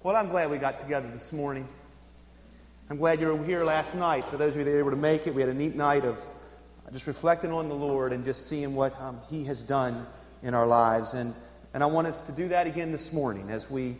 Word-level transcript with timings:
Well, 0.00 0.14
I'm 0.14 0.28
glad 0.28 0.48
we 0.48 0.58
got 0.58 0.78
together 0.78 1.08
this 1.08 1.32
morning. 1.32 1.66
I'm 2.88 2.98
glad 2.98 3.18
you 3.18 3.34
were 3.34 3.44
here 3.44 3.64
last 3.64 3.96
night. 3.96 4.24
For 4.26 4.36
those 4.36 4.52
of 4.52 4.58
you 4.58 4.64
that 4.64 4.70
were 4.70 4.78
able 4.78 4.90
to 4.92 4.96
make 4.96 5.26
it, 5.26 5.34
we 5.34 5.40
had 5.42 5.50
a 5.50 5.54
neat 5.54 5.74
night 5.74 6.04
of 6.04 6.24
just 6.92 7.08
reflecting 7.08 7.50
on 7.50 7.68
the 7.68 7.74
Lord 7.74 8.12
and 8.12 8.24
just 8.24 8.48
seeing 8.48 8.76
what 8.76 8.94
um, 9.00 9.18
He 9.28 9.42
has 9.46 9.60
done 9.60 10.06
in 10.44 10.54
our 10.54 10.68
lives. 10.68 11.14
And, 11.14 11.34
and 11.74 11.82
I 11.82 11.86
want 11.86 12.06
us 12.06 12.22
to 12.22 12.32
do 12.32 12.46
that 12.46 12.68
again 12.68 12.92
this 12.92 13.12
morning 13.12 13.50
as 13.50 13.68
we, 13.68 13.96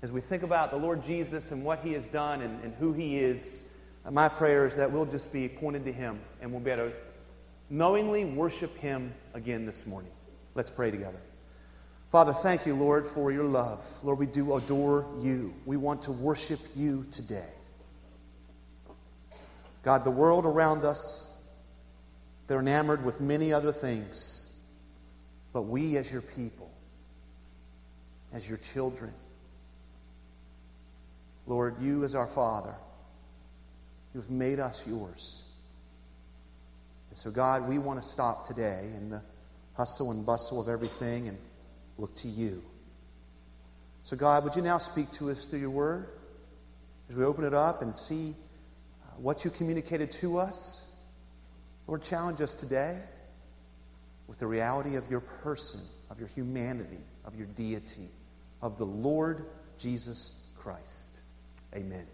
as 0.00 0.10
we 0.10 0.22
think 0.22 0.42
about 0.42 0.70
the 0.70 0.78
Lord 0.78 1.04
Jesus 1.04 1.52
and 1.52 1.62
what 1.62 1.80
He 1.80 1.92
has 1.92 2.08
done 2.08 2.40
and, 2.40 2.64
and 2.64 2.72
who 2.76 2.94
He 2.94 3.18
is. 3.18 3.76
My 4.10 4.30
prayer 4.30 4.64
is 4.64 4.74
that 4.76 4.90
we'll 4.90 5.04
just 5.04 5.34
be 5.34 5.50
pointed 5.50 5.84
to 5.84 5.92
Him 5.92 6.18
and 6.40 6.50
we'll 6.50 6.62
be 6.62 6.70
able 6.70 6.88
to 6.88 6.96
knowingly 7.68 8.24
worship 8.24 8.74
Him 8.78 9.12
again 9.34 9.66
this 9.66 9.86
morning. 9.86 10.12
Let's 10.54 10.70
pray 10.70 10.90
together. 10.90 11.20
Father, 12.12 12.34
thank 12.34 12.66
you, 12.66 12.74
Lord, 12.74 13.06
for 13.06 13.32
your 13.32 13.44
love. 13.44 13.82
Lord, 14.02 14.18
we 14.18 14.26
do 14.26 14.54
adore 14.54 15.06
you. 15.22 15.54
We 15.64 15.78
want 15.78 16.02
to 16.02 16.12
worship 16.12 16.60
you 16.76 17.06
today. 17.10 17.48
God, 19.82 20.04
the 20.04 20.10
world 20.10 20.44
around 20.44 20.84
us, 20.84 21.42
they're 22.48 22.60
enamored 22.60 23.02
with 23.02 23.22
many 23.22 23.50
other 23.50 23.72
things. 23.72 24.62
But 25.54 25.62
we, 25.62 25.96
as 25.96 26.12
your 26.12 26.20
people, 26.20 26.70
as 28.34 28.46
your 28.46 28.58
children, 28.58 29.14
Lord, 31.46 31.80
you 31.80 32.04
as 32.04 32.14
our 32.14 32.26
Father, 32.26 32.74
you've 34.14 34.30
made 34.30 34.60
us 34.60 34.86
yours. 34.86 35.48
And 37.08 37.18
so, 37.18 37.30
God, 37.30 37.66
we 37.66 37.78
want 37.78 38.02
to 38.02 38.06
stop 38.06 38.46
today 38.46 38.90
in 38.98 39.08
the 39.08 39.22
hustle 39.78 40.10
and 40.10 40.26
bustle 40.26 40.60
of 40.60 40.68
everything 40.68 41.28
and 41.28 41.38
look 41.98 42.14
to 42.16 42.28
you. 42.28 42.62
So, 44.04 44.16
God, 44.16 44.44
would 44.44 44.56
you 44.56 44.62
now 44.62 44.78
speak 44.78 45.10
to 45.12 45.30
us 45.30 45.46
through 45.46 45.60
your 45.60 45.70
word 45.70 46.06
as 47.08 47.16
we 47.16 47.24
open 47.24 47.44
it 47.44 47.54
up 47.54 47.82
and 47.82 47.94
see 47.94 48.34
uh, 49.04 49.10
what 49.18 49.44
you 49.44 49.50
communicated 49.50 50.10
to 50.12 50.38
us? 50.38 50.94
Lord, 51.86 52.02
challenge 52.02 52.40
us 52.40 52.54
today 52.54 52.98
with 54.26 54.38
the 54.38 54.46
reality 54.46 54.96
of 54.96 55.08
your 55.10 55.20
person, 55.20 55.80
of 56.10 56.18
your 56.18 56.28
humanity, 56.28 56.98
of 57.24 57.36
your 57.36 57.46
deity, 57.48 58.08
of 58.60 58.78
the 58.78 58.86
Lord 58.86 59.44
Jesus 59.78 60.52
Christ. 60.58 61.18
Amen. 61.74 62.06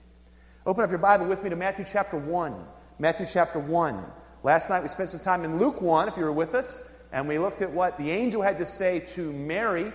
Open 0.67 0.85
up 0.85 0.91
your 0.91 0.99
Bible 0.99 1.27
with 1.27 1.43
me 1.43 1.51
to 1.51 1.57
Matthew 1.57 1.85
chapter 1.91 2.19
1. 2.19 2.55
Matthew 2.99 3.27
chapter 3.31 3.59
1. 3.59 4.05
Last 4.43 4.69
night 4.69 4.83
we 4.83 4.89
spent 4.89 5.09
some 5.09 5.21
time 5.21 5.45
in 5.45 5.59
Luke 5.59 5.81
1, 5.81 6.09
if 6.09 6.17
you 6.17 6.25
were 6.25 6.33
with 6.33 6.55
us 6.55 6.98
and 7.13 7.27
we 7.27 7.39
looked 7.39 7.63
at 7.63 7.71
what 7.71 7.97
the 7.99 8.11
angel 8.11 8.43
had 8.43 8.59
to 8.59 8.67
say 8.67 9.01
to 9.11 9.33
Mary. 9.33 9.93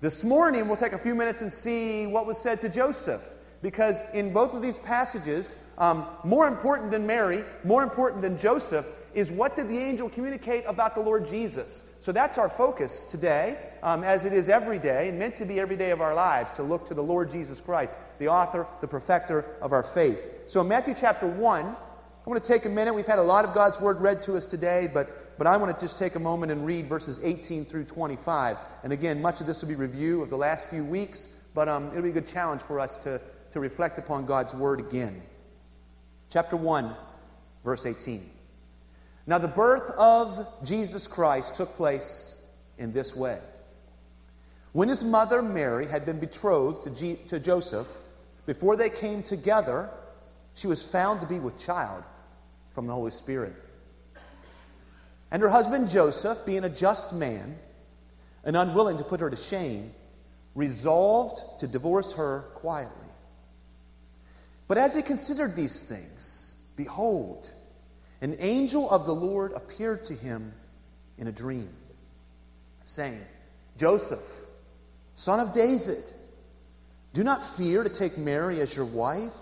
This 0.00 0.24
morning, 0.24 0.68
we'll 0.68 0.76
take 0.76 0.92
a 0.92 0.98
few 0.98 1.14
minutes 1.14 1.42
and 1.42 1.52
see 1.52 2.06
what 2.06 2.26
was 2.26 2.38
said 2.38 2.60
to 2.62 2.68
Joseph. 2.68 3.34
Because 3.62 4.14
in 4.14 4.32
both 4.32 4.54
of 4.54 4.62
these 4.62 4.78
passages, 4.78 5.56
um, 5.78 6.06
more 6.24 6.46
important 6.46 6.90
than 6.90 7.06
Mary, 7.06 7.44
more 7.64 7.82
important 7.82 8.22
than 8.22 8.38
Joseph, 8.38 8.86
is 9.14 9.32
what 9.32 9.56
did 9.56 9.68
the 9.68 9.78
angel 9.78 10.10
communicate 10.10 10.64
about 10.66 10.94
the 10.94 11.00
Lord 11.00 11.26
Jesus? 11.26 11.98
So 12.02 12.12
that's 12.12 12.36
our 12.36 12.50
focus 12.50 13.06
today, 13.10 13.58
um, 13.82 14.04
as 14.04 14.26
it 14.26 14.32
is 14.32 14.50
every 14.50 14.78
day, 14.78 15.08
and 15.08 15.18
meant 15.18 15.34
to 15.36 15.46
be 15.46 15.58
every 15.58 15.76
day 15.76 15.90
of 15.90 16.02
our 16.02 16.14
lives, 16.14 16.50
to 16.52 16.62
look 16.62 16.86
to 16.88 16.94
the 16.94 17.02
Lord 17.02 17.30
Jesus 17.30 17.60
Christ, 17.60 17.98
the 18.18 18.28
author, 18.28 18.66
the 18.82 18.86
perfecter 18.86 19.44
of 19.62 19.72
our 19.72 19.82
faith. 19.82 20.20
So 20.48 20.60
in 20.60 20.68
Matthew 20.68 20.94
chapter 20.96 21.26
1, 21.26 21.64
I 21.64 22.30
want 22.30 22.42
to 22.42 22.46
take 22.46 22.66
a 22.66 22.68
minute. 22.68 22.94
We've 22.94 23.06
had 23.06 23.18
a 23.18 23.22
lot 23.22 23.44
of 23.44 23.54
God's 23.54 23.80
word 23.80 24.00
read 24.00 24.22
to 24.24 24.36
us 24.36 24.44
today, 24.44 24.88
but 24.92 25.08
but 25.38 25.46
I 25.46 25.56
want 25.56 25.74
to 25.74 25.84
just 25.84 25.98
take 25.98 26.14
a 26.14 26.20
moment 26.20 26.50
and 26.50 26.64
read 26.64 26.86
verses 26.86 27.20
18 27.22 27.64
through 27.64 27.84
25. 27.84 28.56
And 28.82 28.92
again, 28.92 29.20
much 29.20 29.40
of 29.40 29.46
this 29.46 29.60
will 29.60 29.68
be 29.68 29.74
review 29.74 30.22
of 30.22 30.30
the 30.30 30.36
last 30.36 30.68
few 30.68 30.84
weeks, 30.84 31.46
but 31.54 31.68
um, 31.68 31.88
it'll 31.88 32.02
be 32.02 32.10
a 32.10 32.12
good 32.12 32.26
challenge 32.26 32.62
for 32.62 32.80
us 32.80 32.96
to, 32.98 33.20
to 33.52 33.60
reflect 33.60 33.98
upon 33.98 34.26
God's 34.26 34.54
word 34.54 34.80
again. 34.80 35.22
Chapter 36.30 36.56
1, 36.56 36.94
verse 37.64 37.84
18. 37.84 38.30
Now, 39.26 39.38
the 39.38 39.48
birth 39.48 39.90
of 39.98 40.46
Jesus 40.64 41.06
Christ 41.06 41.56
took 41.56 41.70
place 41.76 42.48
in 42.78 42.92
this 42.92 43.14
way. 43.14 43.38
When 44.72 44.88
his 44.88 45.02
mother 45.02 45.42
Mary 45.42 45.86
had 45.86 46.06
been 46.06 46.20
betrothed 46.20 46.84
to, 46.84 46.90
G- 46.90 47.18
to 47.28 47.40
Joseph, 47.40 47.88
before 48.46 48.76
they 48.76 48.90
came 48.90 49.22
together, 49.22 49.90
she 50.54 50.66
was 50.66 50.84
found 50.86 51.20
to 51.20 51.26
be 51.26 51.38
with 51.38 51.58
child 51.58 52.04
from 52.74 52.86
the 52.86 52.92
Holy 52.92 53.10
Spirit. 53.10 53.54
And 55.30 55.42
her 55.42 55.48
husband 55.48 55.90
Joseph, 55.90 56.46
being 56.46 56.64
a 56.64 56.68
just 56.68 57.12
man 57.12 57.56
and 58.44 58.56
unwilling 58.56 58.98
to 58.98 59.04
put 59.04 59.20
her 59.20 59.30
to 59.30 59.36
shame, 59.36 59.92
resolved 60.54 61.60
to 61.60 61.66
divorce 61.66 62.12
her 62.14 62.44
quietly. 62.54 63.08
But 64.68 64.78
as 64.78 64.94
he 64.94 65.02
considered 65.02 65.54
these 65.54 65.88
things, 65.88 66.72
behold, 66.76 67.50
an 68.20 68.36
angel 68.40 68.90
of 68.90 69.06
the 69.06 69.14
Lord 69.14 69.52
appeared 69.52 70.04
to 70.06 70.14
him 70.14 70.52
in 71.18 71.26
a 71.26 71.32
dream, 71.32 71.68
saying, 72.84 73.20
Joseph, 73.78 74.46
son 75.14 75.40
of 75.40 75.54
David, 75.54 76.02
do 77.14 77.24
not 77.24 77.46
fear 77.56 77.82
to 77.82 77.88
take 77.88 78.18
Mary 78.18 78.60
as 78.60 78.74
your 78.76 78.84
wife, 78.84 79.32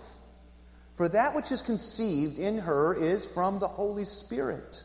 for 0.96 1.08
that 1.08 1.34
which 1.34 1.50
is 1.50 1.60
conceived 1.60 2.38
in 2.38 2.58
her 2.58 2.94
is 2.94 3.26
from 3.26 3.58
the 3.58 3.66
Holy 3.66 4.04
Spirit. 4.04 4.82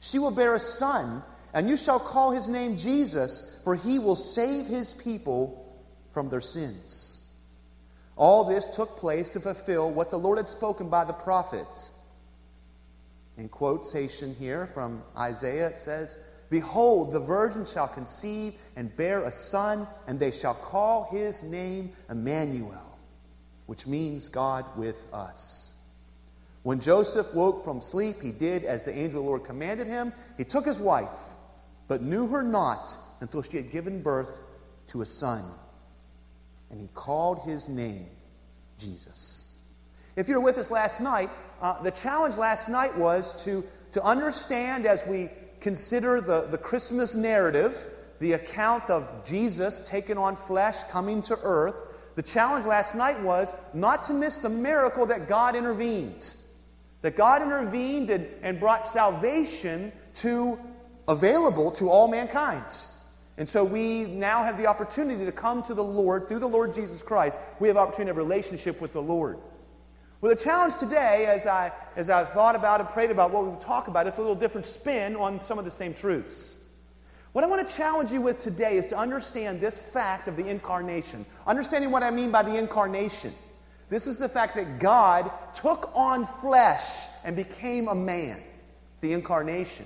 She 0.00 0.18
will 0.18 0.30
bear 0.30 0.54
a 0.54 0.60
son, 0.60 1.22
and 1.52 1.68
you 1.68 1.76
shall 1.76 2.00
call 2.00 2.30
his 2.30 2.48
name 2.48 2.76
Jesus, 2.76 3.60
for 3.64 3.74
he 3.74 3.98
will 3.98 4.16
save 4.16 4.66
his 4.66 4.94
people 4.94 5.78
from 6.12 6.28
their 6.28 6.40
sins. 6.40 7.36
All 8.16 8.44
this 8.44 8.66
took 8.74 8.98
place 8.98 9.28
to 9.30 9.40
fulfill 9.40 9.90
what 9.90 10.10
the 10.10 10.18
Lord 10.18 10.38
had 10.38 10.48
spoken 10.48 10.88
by 10.88 11.04
the 11.04 11.12
prophet. 11.12 11.66
In 13.38 13.48
quotation 13.48 14.34
here 14.34 14.66
from 14.74 15.02
Isaiah, 15.16 15.68
it 15.68 15.80
says, 15.80 16.18
Behold, 16.50 17.12
the 17.12 17.20
virgin 17.20 17.64
shall 17.64 17.88
conceive 17.88 18.54
and 18.76 18.94
bear 18.96 19.22
a 19.22 19.32
son, 19.32 19.86
and 20.06 20.18
they 20.18 20.32
shall 20.32 20.54
call 20.54 21.08
his 21.12 21.42
name 21.42 21.92
Emmanuel, 22.10 22.98
which 23.66 23.86
means 23.86 24.28
God 24.28 24.64
with 24.76 24.96
us. 25.14 25.69
When 26.62 26.80
Joseph 26.80 27.32
woke 27.32 27.64
from 27.64 27.80
sleep, 27.80 28.20
he 28.20 28.32
did 28.32 28.64
as 28.64 28.82
the 28.82 28.92
angel 28.92 29.20
of 29.20 29.24
the 29.24 29.30
Lord 29.30 29.44
commanded 29.44 29.86
him. 29.86 30.12
He 30.36 30.44
took 30.44 30.66
his 30.66 30.78
wife, 30.78 31.08
but 31.88 32.02
knew 32.02 32.26
her 32.26 32.42
not 32.42 32.94
until 33.20 33.42
she 33.42 33.56
had 33.56 33.72
given 33.72 34.02
birth 34.02 34.28
to 34.88 35.00
a 35.00 35.06
son. 35.06 35.42
And 36.70 36.80
he 36.80 36.88
called 36.94 37.40
his 37.44 37.68
name 37.68 38.06
Jesus. 38.78 39.58
If 40.16 40.28
you 40.28 40.34
were 40.34 40.40
with 40.40 40.58
us 40.58 40.70
last 40.70 41.00
night, 41.00 41.30
uh, 41.62 41.82
the 41.82 41.90
challenge 41.90 42.36
last 42.36 42.68
night 42.68 42.96
was 42.96 43.42
to, 43.44 43.64
to 43.92 44.02
understand 44.02 44.84
as 44.84 45.06
we 45.06 45.30
consider 45.60 46.20
the, 46.20 46.42
the 46.50 46.58
Christmas 46.58 47.14
narrative, 47.14 47.86
the 48.18 48.34
account 48.34 48.90
of 48.90 49.08
Jesus 49.26 49.86
taking 49.88 50.18
on 50.18 50.36
flesh, 50.36 50.76
coming 50.90 51.22
to 51.22 51.38
earth. 51.42 51.74
The 52.16 52.22
challenge 52.22 52.66
last 52.66 52.94
night 52.94 53.18
was 53.22 53.54
not 53.72 54.04
to 54.04 54.12
miss 54.12 54.38
the 54.38 54.48
miracle 54.50 55.06
that 55.06 55.26
God 55.28 55.56
intervened. 55.56 56.34
That 57.02 57.16
God 57.16 57.42
intervened 57.42 58.10
and, 58.10 58.26
and 58.42 58.60
brought 58.60 58.86
salvation 58.86 59.92
to 60.16 60.58
available 61.08 61.70
to 61.72 61.88
all 61.88 62.08
mankind. 62.08 62.64
And 63.38 63.48
so 63.48 63.64
we 63.64 64.04
now 64.04 64.42
have 64.42 64.58
the 64.58 64.66
opportunity 64.66 65.24
to 65.24 65.32
come 65.32 65.62
to 65.62 65.74
the 65.74 65.82
Lord 65.82 66.28
through 66.28 66.40
the 66.40 66.48
Lord 66.48 66.74
Jesus 66.74 67.02
Christ. 67.02 67.40
We 67.58 67.68
have 67.68 67.76
opportunity 67.78 68.10
of 68.10 68.18
relationship 68.18 68.80
with 68.80 68.92
the 68.92 69.00
Lord. 69.00 69.38
Well, 70.20 70.28
the 70.28 70.40
challenge 70.40 70.76
today, 70.78 71.24
as 71.26 71.46
I, 71.46 71.72
as 71.96 72.10
I 72.10 72.24
thought 72.24 72.54
about 72.54 72.80
and 72.80 72.88
prayed 72.90 73.10
about 73.10 73.30
what 73.30 73.44
we 73.44 73.50
would 73.50 73.60
talk 73.60 73.88
about, 73.88 74.06
is 74.06 74.14
a 74.18 74.20
little 74.20 74.34
different 74.34 74.66
spin 74.66 75.16
on 75.16 75.40
some 75.40 75.58
of 75.58 75.64
the 75.64 75.70
same 75.70 75.94
truths. 75.94 76.58
What 77.32 77.42
I 77.42 77.46
want 77.46 77.66
to 77.66 77.74
challenge 77.74 78.12
you 78.12 78.20
with 78.20 78.42
today 78.42 78.76
is 78.76 78.88
to 78.88 78.98
understand 78.98 79.60
this 79.60 79.78
fact 79.78 80.28
of 80.28 80.36
the 80.36 80.46
incarnation. 80.46 81.24
Understanding 81.46 81.90
what 81.90 82.02
I 82.02 82.10
mean 82.10 82.30
by 82.30 82.42
the 82.42 82.56
incarnation. 82.56 83.32
This 83.90 84.06
is 84.06 84.18
the 84.18 84.28
fact 84.28 84.54
that 84.54 84.78
God 84.78 85.30
took 85.54 85.90
on 85.94 86.24
flesh 86.24 87.08
and 87.24 87.34
became 87.34 87.88
a 87.88 87.94
man, 87.94 88.38
the 89.00 89.12
incarnation. 89.12 89.84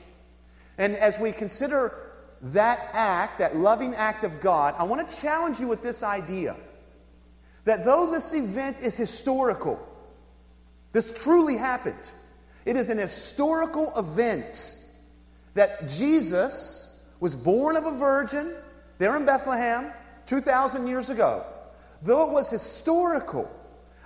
And 0.76 0.94
as 0.96 1.18
we 1.18 1.32
consider 1.32 1.92
that 2.42 2.90
act, 2.92 3.38
that 3.38 3.56
loving 3.56 3.94
act 3.94 4.22
of 4.22 4.40
God, 4.42 4.74
I 4.78 4.84
want 4.84 5.08
to 5.08 5.16
challenge 5.20 5.58
you 5.58 5.66
with 5.66 5.82
this 5.82 6.02
idea 6.02 6.54
that 7.64 7.84
though 7.84 8.10
this 8.10 8.34
event 8.34 8.76
is 8.82 8.94
historical, 8.94 9.80
this 10.92 11.22
truly 11.22 11.56
happened. 11.56 12.10
It 12.66 12.76
is 12.76 12.90
an 12.90 12.98
historical 12.98 13.92
event 13.98 14.82
that 15.54 15.88
Jesus 15.88 17.10
was 17.20 17.34
born 17.34 17.76
of 17.76 17.86
a 17.86 17.92
virgin 17.92 18.52
there 18.98 19.16
in 19.16 19.24
Bethlehem 19.24 19.90
2,000 20.26 20.86
years 20.86 21.08
ago. 21.08 21.42
Though 22.02 22.28
it 22.28 22.32
was 22.32 22.50
historical, 22.50 23.50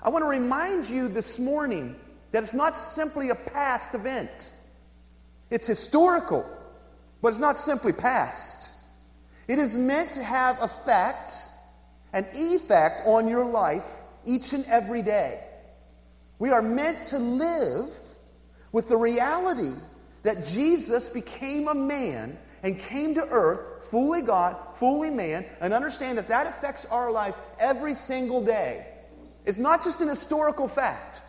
I 0.03 0.11
want 0.11 0.25
to 0.25 0.29
remind 0.29 0.89
you 0.89 1.09
this 1.09 1.39
morning 1.39 1.97
that 2.33 2.43
it's 2.43 2.55
not 2.55 2.77
simply 2.77 3.31
a 3.31 3.35
past 3.35 3.95
event. 3.95 4.51
It's 5.51 5.67
historical, 5.67 6.47
but 7.23 7.29
it's 7.29 7.41
not 7.41 7.59
simply 7.59 7.93
past. 7.93 8.73
It 9.49 9.59
is 9.59 9.77
meant 9.77 10.13
to 10.13 10.23
have 10.23 10.61
effect 10.63 11.33
an 12.13 12.27
effect 12.35 13.03
on 13.07 13.29
your 13.29 13.45
life 13.45 13.85
each 14.25 14.53
and 14.53 14.65
every 14.67 15.03
day. 15.03 15.41
We 16.39 16.51
are 16.51 16.63
meant 16.63 17.03
to 17.05 17.19
live 17.19 17.91
with 18.73 18.89
the 18.89 18.97
reality 18.97 19.73
that 20.23 20.45
Jesus 20.47 21.09
became 21.09 21.69
a 21.69 21.75
man 21.75 22.37
and 22.63 22.79
came 22.79 23.15
to 23.15 23.29
earth, 23.29 23.87
fully 23.91 24.23
God, 24.23 24.57
fully 24.75 25.11
man, 25.11 25.45
and 25.61 25.73
understand 25.73 26.19
that 26.19 26.29
that 26.29 26.47
affects 26.47 26.87
our 26.87 27.11
life 27.11 27.35
every 27.59 27.95
single 27.95 28.45
day. 28.45 28.87
It's 29.49 29.57
not 29.57 29.83
just 29.83 30.03
an 30.03 30.09
historical 30.09 30.69
fact, 30.69 31.23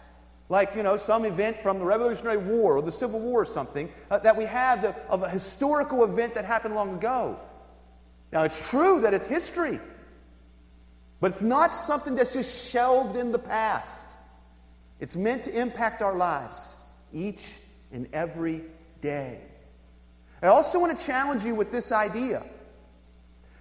like, 0.50 0.76
you 0.76 0.84
know, 0.84 0.98
some 0.98 1.24
event 1.24 1.56
from 1.64 1.80
the 1.80 1.86
Revolutionary 1.86 2.36
War 2.36 2.76
or 2.76 2.82
the 2.82 2.92
Civil 2.92 3.22
War 3.22 3.44
or 3.44 3.46
something, 3.46 3.90
uh, 4.12 4.20
that 4.20 4.36
we 4.36 4.44
have 4.44 4.82
the, 4.82 4.94
of 5.08 5.24
a 5.24 5.30
historical 5.30 6.04
event 6.04 6.36
that 6.36 6.44
happened 6.44 6.76
long 6.76 6.96
ago. 6.96 7.40
Now, 8.34 8.44
it's 8.44 8.70
true 8.70 9.00
that 9.00 9.14
it's 9.14 9.26
history, 9.26 9.80
but 11.22 11.32
it's 11.32 11.42
not 11.42 11.74
something 11.74 12.14
that's 12.14 12.34
just 12.34 12.70
shelved 12.70 13.16
in 13.16 13.32
the 13.32 13.40
past. 13.40 14.18
It's 15.00 15.16
meant 15.16 15.46
to 15.46 15.58
impact 15.58 16.02
our 16.02 16.18
lives 16.18 16.76
each 17.14 17.56
and 17.94 18.06
every 18.12 18.64
day. 19.00 19.40
I 20.42 20.48
also 20.48 20.78
want 20.78 21.00
to 21.00 21.06
challenge 21.06 21.46
you 21.46 21.56
with 21.56 21.72
this 21.72 21.94
idea 21.94 22.44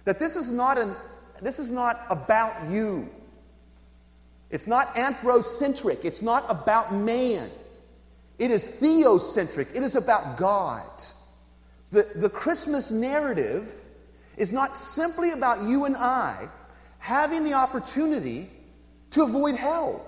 that 0.03 0.19
this 0.19 0.35
is 0.35 0.51
not, 0.51 0.77
an, 0.77 0.93
this 1.41 1.59
is 1.59 1.71
not 1.71 2.05
about 2.09 2.69
you. 2.69 3.07
It's 4.49 4.67
not 4.67 4.95
anthrocentric. 4.95 6.03
It's 6.03 6.21
not 6.21 6.45
about 6.49 6.93
man. 6.93 7.49
It 8.39 8.51
is 8.51 8.65
theocentric. 8.65 9.75
It 9.75 9.83
is 9.83 9.95
about 9.95 10.37
God. 10.37 10.85
The, 11.91 12.07
the 12.15 12.29
Christmas 12.29 12.91
narrative 12.91 13.73
is 14.37 14.51
not 14.51 14.75
simply 14.75 15.31
about 15.31 15.63
you 15.63 15.85
and 15.85 15.95
I 15.95 16.47
having 16.99 17.43
the 17.43 17.53
opportunity 17.53 18.49
to 19.11 19.23
avoid 19.23 19.55
hell. 19.55 20.05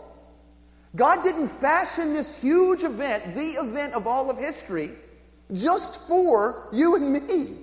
God 0.96 1.24
didn't 1.24 1.48
fashion 1.48 2.14
this 2.14 2.38
huge 2.38 2.84
event, 2.84 3.36
the 3.36 3.52
event 3.52 3.94
of 3.94 4.08
all 4.08 4.30
of 4.30 4.38
history, 4.38 4.92
just 5.54 6.08
for 6.08 6.68
you 6.72 6.96
and 6.96 7.14
me. 7.14 7.56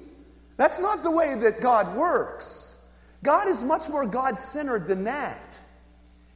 That's 0.57 0.79
not 0.79 1.03
the 1.03 1.11
way 1.11 1.35
that 1.35 1.61
God 1.61 1.95
works. 1.95 2.87
God 3.23 3.49
is 3.49 3.63
much 3.63 3.89
more 3.89 4.07
God 4.07 4.39
centered 4.39 4.87
than 4.89 5.05
that. 5.05 5.59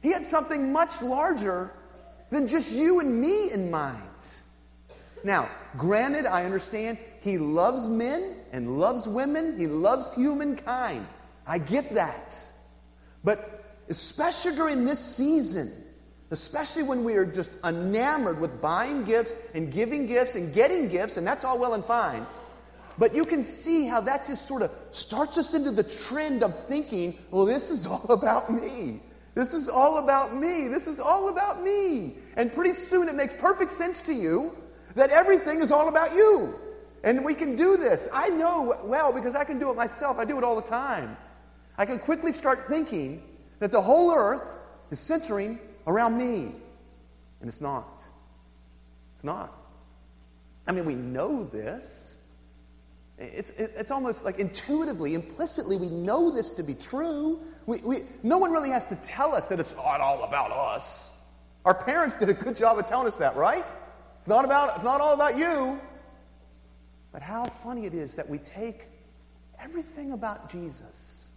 He 0.03 0.11
had 0.11 0.27
something 0.27 0.71
much 0.71 1.01
larger 1.01 1.71
than 2.29 2.45
just 2.45 2.73
you 2.73 2.99
and 2.99 3.19
me 3.19 3.51
in 3.51 3.71
mind. 3.71 4.01
Now, 5.23 5.49
granted, 5.77 6.25
I 6.25 6.43
understand 6.43 6.97
He 7.21 7.37
loves 7.37 7.87
men 7.87 8.35
and 8.51 8.77
loves 8.77 9.07
women, 9.07 9.57
He 9.57 9.65
loves 9.65 10.13
humankind. 10.13 11.07
I 11.47 11.57
get 11.57 11.93
that. 11.95 12.37
But 13.23 13.63
especially 13.87 14.55
during 14.55 14.83
this 14.83 14.99
season, 14.99 15.71
especially 16.31 16.83
when 16.83 17.05
we 17.05 17.15
are 17.15 17.25
just 17.25 17.51
enamored 17.63 18.41
with 18.41 18.61
buying 18.61 19.05
gifts 19.05 19.37
and 19.53 19.71
giving 19.71 20.05
gifts 20.05 20.35
and 20.35 20.53
getting 20.53 20.89
gifts, 20.89 21.15
and 21.15 21.25
that's 21.25 21.45
all 21.45 21.57
well 21.57 21.75
and 21.75 21.85
fine. 21.85 22.25
But 22.97 23.15
you 23.15 23.23
can 23.23 23.41
see 23.41 23.87
how 23.87 24.01
that 24.01 24.27
just 24.27 24.47
sort 24.47 24.63
of 24.63 24.71
starts 24.91 25.37
us 25.37 25.53
into 25.53 25.71
the 25.71 25.83
trend 25.83 26.43
of 26.43 26.57
thinking, 26.65 27.17
well, 27.31 27.45
this 27.45 27.71
is 27.71 27.85
all 27.87 28.05
about 28.09 28.51
me. 28.51 28.99
This 29.35 29.53
is 29.53 29.67
all 29.67 29.97
about 29.97 30.35
me. 30.35 30.67
This 30.67 30.87
is 30.87 30.99
all 30.99 31.29
about 31.29 31.63
me. 31.63 32.15
And 32.37 32.53
pretty 32.53 32.73
soon 32.73 33.09
it 33.09 33.15
makes 33.15 33.33
perfect 33.33 33.71
sense 33.71 34.01
to 34.03 34.13
you 34.13 34.55
that 34.95 35.09
everything 35.09 35.59
is 35.61 35.71
all 35.71 35.89
about 35.89 36.13
you. 36.13 36.53
And 37.03 37.25
we 37.25 37.33
can 37.33 37.55
do 37.55 37.75
this. 37.75 38.07
I 38.13 38.29
know 38.29 38.75
well 38.83 39.11
because 39.11 39.35
I 39.35 39.43
can 39.43 39.59
do 39.59 39.69
it 39.69 39.75
myself. 39.75 40.17
I 40.17 40.25
do 40.25 40.37
it 40.37 40.43
all 40.43 40.55
the 40.55 40.67
time. 40.67 41.17
I 41.77 41.85
can 41.85 41.99
quickly 41.99 42.31
start 42.31 42.67
thinking 42.67 43.21
that 43.59 43.71
the 43.71 43.81
whole 43.81 44.11
earth 44.11 44.47
is 44.91 44.99
centering 44.99 45.59
around 45.87 46.17
me. 46.17 46.51
And 47.41 47.49
it's 47.49 47.61
not. 47.61 48.05
It's 49.15 49.23
not. 49.23 49.51
I 50.67 50.71
mean, 50.71 50.85
we 50.85 50.95
know 50.95 51.43
this. 51.43 52.29
It's, 53.17 53.51
it's 53.51 53.91
almost 53.91 54.25
like 54.25 54.39
intuitively, 54.39 55.13
implicitly, 55.13 55.77
we 55.77 55.89
know 55.89 56.31
this 56.31 56.51
to 56.51 56.63
be 56.63 56.73
true. 56.73 57.39
We, 57.65 57.77
we, 57.79 57.97
no 58.23 58.37
one 58.37 58.51
really 58.51 58.69
has 58.71 58.85
to 58.85 58.95
tell 58.97 59.33
us 59.33 59.47
that 59.49 59.59
it's 59.59 59.75
not 59.75 60.01
all 60.01 60.23
about 60.23 60.51
us. 60.51 61.13
Our 61.65 61.73
parents 61.73 62.17
did 62.17 62.29
a 62.29 62.33
good 62.33 62.55
job 62.55 62.77
of 62.77 62.85
telling 62.87 63.07
us 63.07 63.15
that, 63.17 63.35
right? 63.35 63.63
It's 64.19 64.27
not, 64.27 64.43
about, 64.43 64.75
it's 64.75 64.83
not 64.83 64.99
all 64.99 65.13
about 65.13 65.37
you. 65.37 65.79
But 67.13 67.21
how 67.21 67.45
funny 67.63 67.85
it 67.85 67.93
is 67.93 68.15
that 68.15 68.27
we 68.27 68.39
take 68.39 68.85
everything 69.61 70.11
about 70.11 70.51
Jesus 70.51 71.29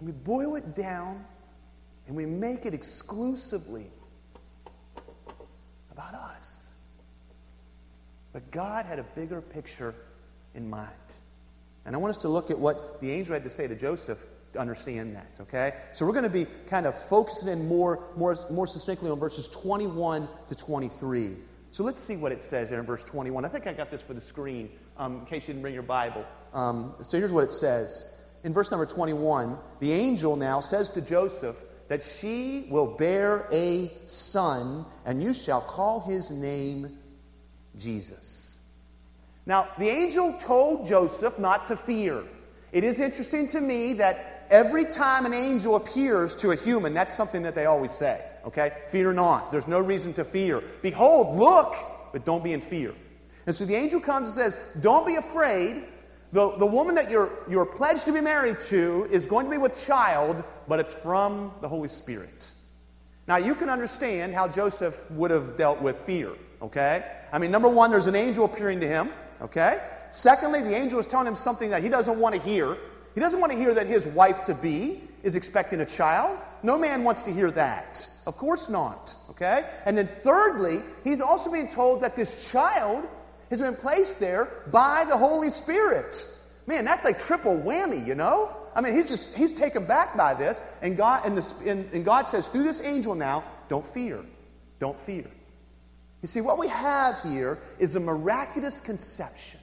and 0.00 0.08
we 0.08 0.12
boil 0.12 0.56
it 0.56 0.74
down 0.74 1.24
and 2.08 2.16
we 2.16 2.26
make 2.26 2.66
it 2.66 2.74
exclusively 2.74 3.86
about 5.92 6.14
us. 6.14 6.72
But 8.32 8.50
God 8.50 8.86
had 8.86 8.98
a 8.98 9.04
bigger 9.14 9.40
picture 9.40 9.94
in 10.54 10.68
mind. 10.68 10.90
And 11.84 11.94
I 11.94 11.98
want 11.98 12.10
us 12.16 12.22
to 12.22 12.28
look 12.28 12.50
at 12.50 12.58
what 12.58 13.00
the 13.00 13.10
angel 13.10 13.34
had 13.34 13.44
to 13.44 13.50
say 13.50 13.68
to 13.68 13.76
Joseph 13.76 14.24
understand 14.56 15.16
that, 15.16 15.30
okay? 15.40 15.74
So 15.92 16.06
we're 16.06 16.12
going 16.12 16.24
to 16.24 16.30
be 16.30 16.46
kind 16.68 16.86
of 16.86 16.94
focusing 17.08 17.48
in 17.48 17.68
more, 17.68 18.02
more, 18.16 18.36
more 18.50 18.66
succinctly 18.66 19.10
on 19.10 19.18
verses 19.18 19.48
21 19.48 20.28
to 20.48 20.54
23. 20.54 21.36
So 21.70 21.84
let's 21.84 22.00
see 22.00 22.16
what 22.16 22.32
it 22.32 22.42
says 22.42 22.70
there 22.70 22.80
in 22.80 22.86
verse 22.86 23.04
21. 23.04 23.44
I 23.44 23.48
think 23.48 23.66
I 23.66 23.72
got 23.72 23.90
this 23.90 24.02
for 24.02 24.14
the 24.14 24.20
screen 24.20 24.70
um, 24.98 25.20
in 25.20 25.26
case 25.26 25.42
you 25.42 25.54
didn't 25.54 25.62
bring 25.62 25.74
your 25.74 25.82
Bible. 25.82 26.24
Um, 26.52 26.94
so 27.06 27.18
here's 27.18 27.32
what 27.32 27.44
it 27.44 27.52
says. 27.52 28.20
In 28.44 28.52
verse 28.52 28.70
number 28.70 28.86
21, 28.86 29.56
the 29.80 29.92
angel 29.92 30.36
now 30.36 30.60
says 30.60 30.90
to 30.90 31.00
Joseph, 31.00 31.56
that 31.92 32.02
she 32.02 32.64
will 32.70 32.96
bear 32.96 33.46
a 33.52 33.92
son, 34.06 34.86
and 35.04 35.22
you 35.22 35.34
shall 35.34 35.60
call 35.60 36.00
his 36.00 36.30
name 36.30 36.88
Jesus. 37.76 38.74
Now, 39.44 39.68
the 39.78 39.90
angel 39.90 40.32
told 40.40 40.86
Joseph 40.86 41.38
not 41.38 41.68
to 41.68 41.76
fear. 41.76 42.22
It 42.72 42.82
is 42.82 42.98
interesting 42.98 43.46
to 43.48 43.60
me 43.60 43.92
that 43.94 44.31
every 44.52 44.84
time 44.84 45.26
an 45.26 45.34
angel 45.34 45.74
appears 45.74 46.36
to 46.36 46.52
a 46.52 46.56
human, 46.56 46.94
that's 46.94 47.16
something 47.16 47.42
that 47.42 47.56
they 47.56 47.66
always 47.66 47.90
say. 47.92 48.20
Okay? 48.44 48.72
Fear 48.88 49.14
not. 49.14 49.50
There's 49.50 49.66
no 49.66 49.80
reason 49.80 50.12
to 50.14 50.24
fear. 50.24 50.62
Behold, 50.82 51.36
look, 51.36 51.74
but 52.12 52.24
don't 52.24 52.44
be 52.44 52.52
in 52.52 52.60
fear. 52.60 52.94
And 53.46 53.56
so 53.56 53.64
the 53.64 53.74
angel 53.74 53.98
comes 53.98 54.28
and 54.28 54.36
says, 54.36 54.56
Don't 54.80 55.06
be 55.06 55.16
afraid. 55.16 55.82
The, 56.32 56.56
the 56.56 56.66
woman 56.66 56.94
that 56.94 57.10
you're, 57.10 57.30
you're 57.48 57.66
pledged 57.66 58.04
to 58.04 58.12
be 58.12 58.20
married 58.20 58.58
to 58.68 59.06
is 59.10 59.26
going 59.26 59.46
to 59.46 59.50
be 59.50 59.58
with 59.58 59.84
child, 59.86 60.42
but 60.66 60.80
it's 60.80 60.94
from 60.94 61.52
the 61.60 61.68
Holy 61.68 61.88
Spirit. 61.88 62.48
Now, 63.28 63.36
you 63.36 63.54
can 63.54 63.68
understand 63.68 64.34
how 64.34 64.48
Joseph 64.48 65.10
would 65.10 65.30
have 65.30 65.56
dealt 65.56 65.82
with 65.82 65.96
fear, 66.00 66.30
okay? 66.62 67.04
I 67.32 67.38
mean, 67.38 67.50
number 67.50 67.68
one, 67.68 67.90
there's 67.90 68.06
an 68.06 68.16
angel 68.16 68.46
appearing 68.46 68.80
to 68.80 68.88
him, 68.88 69.10
okay? 69.42 69.78
Secondly, 70.10 70.62
the 70.62 70.74
angel 70.74 70.98
is 70.98 71.06
telling 71.06 71.26
him 71.26 71.36
something 71.36 71.70
that 71.70 71.82
he 71.82 71.88
doesn't 71.88 72.18
want 72.18 72.34
to 72.34 72.40
hear. 72.40 72.76
He 73.14 73.20
doesn't 73.20 73.40
want 73.40 73.52
to 73.52 73.58
hear 73.58 73.74
that 73.74 73.86
his 73.86 74.06
wife 74.06 74.44
to 74.44 74.54
be 74.54 75.00
is 75.22 75.34
expecting 75.34 75.80
a 75.80 75.86
child. 75.86 76.38
No 76.62 76.78
man 76.78 77.04
wants 77.04 77.22
to 77.24 77.32
hear 77.32 77.50
that. 77.52 78.08
Of 78.26 78.36
course 78.36 78.68
not, 78.68 79.14
okay? 79.30 79.64
And 79.84 79.98
then 79.98 80.06
thirdly, 80.06 80.80
he's 81.04 81.20
also 81.20 81.50
being 81.50 81.68
told 81.68 82.00
that 82.02 82.16
this 82.16 82.50
child 82.50 83.06
has 83.50 83.60
been 83.60 83.76
placed 83.76 84.20
there 84.20 84.48
by 84.70 85.04
the 85.08 85.16
Holy 85.16 85.50
Spirit. 85.50 86.24
Man, 86.66 86.84
that's 86.84 87.04
like 87.04 87.20
triple 87.20 87.56
whammy, 87.56 88.06
you 88.06 88.14
know? 88.14 88.50
I 88.74 88.80
mean, 88.80 88.94
he's 88.94 89.08
just, 89.08 89.34
he's 89.34 89.52
taken 89.52 89.84
back 89.84 90.16
by 90.16 90.34
this, 90.34 90.62
and 90.80 90.96
God, 90.96 91.26
and, 91.26 91.36
the, 91.36 91.70
and, 91.70 91.92
and 91.92 92.04
God 92.04 92.28
says 92.28 92.46
through 92.48 92.62
this 92.62 92.80
angel 92.80 93.14
now, 93.14 93.44
don't 93.68 93.84
fear. 93.84 94.20
Don't 94.78 94.98
fear. 94.98 95.26
You 96.22 96.28
see, 96.28 96.40
what 96.40 96.58
we 96.58 96.68
have 96.68 97.20
here 97.22 97.58
is 97.78 97.96
a 97.96 98.00
miraculous 98.00 98.80
conception, 98.80 99.60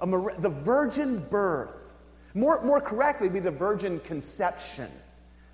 a 0.00 0.06
the 0.38 0.50
virgin 0.50 1.18
birth. 1.30 1.83
More, 2.34 2.60
more 2.62 2.80
correctly, 2.80 3.28
be 3.28 3.40
the 3.40 3.50
virgin 3.50 4.00
conception. 4.00 4.88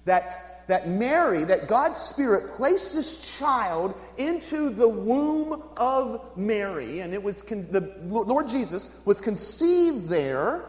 That 0.07 0.51
that 0.71 0.89
Mary, 0.89 1.45
that 1.45 1.67
God's 1.67 2.01
Spirit 2.01 2.55
placed 2.55 2.95
this 2.95 3.39
child 3.39 3.95
into 4.19 4.71
the 4.71 4.89
womb 4.89 5.63
of 5.77 6.37
Mary, 6.37 7.01
and 7.01 7.13
it 7.13 7.23
was 7.23 7.43
con- 7.43 7.67
the 7.71 7.93
Lord 8.05 8.49
Jesus 8.49 9.03
was 9.05 9.21
conceived 9.21 10.09
there 10.09 10.65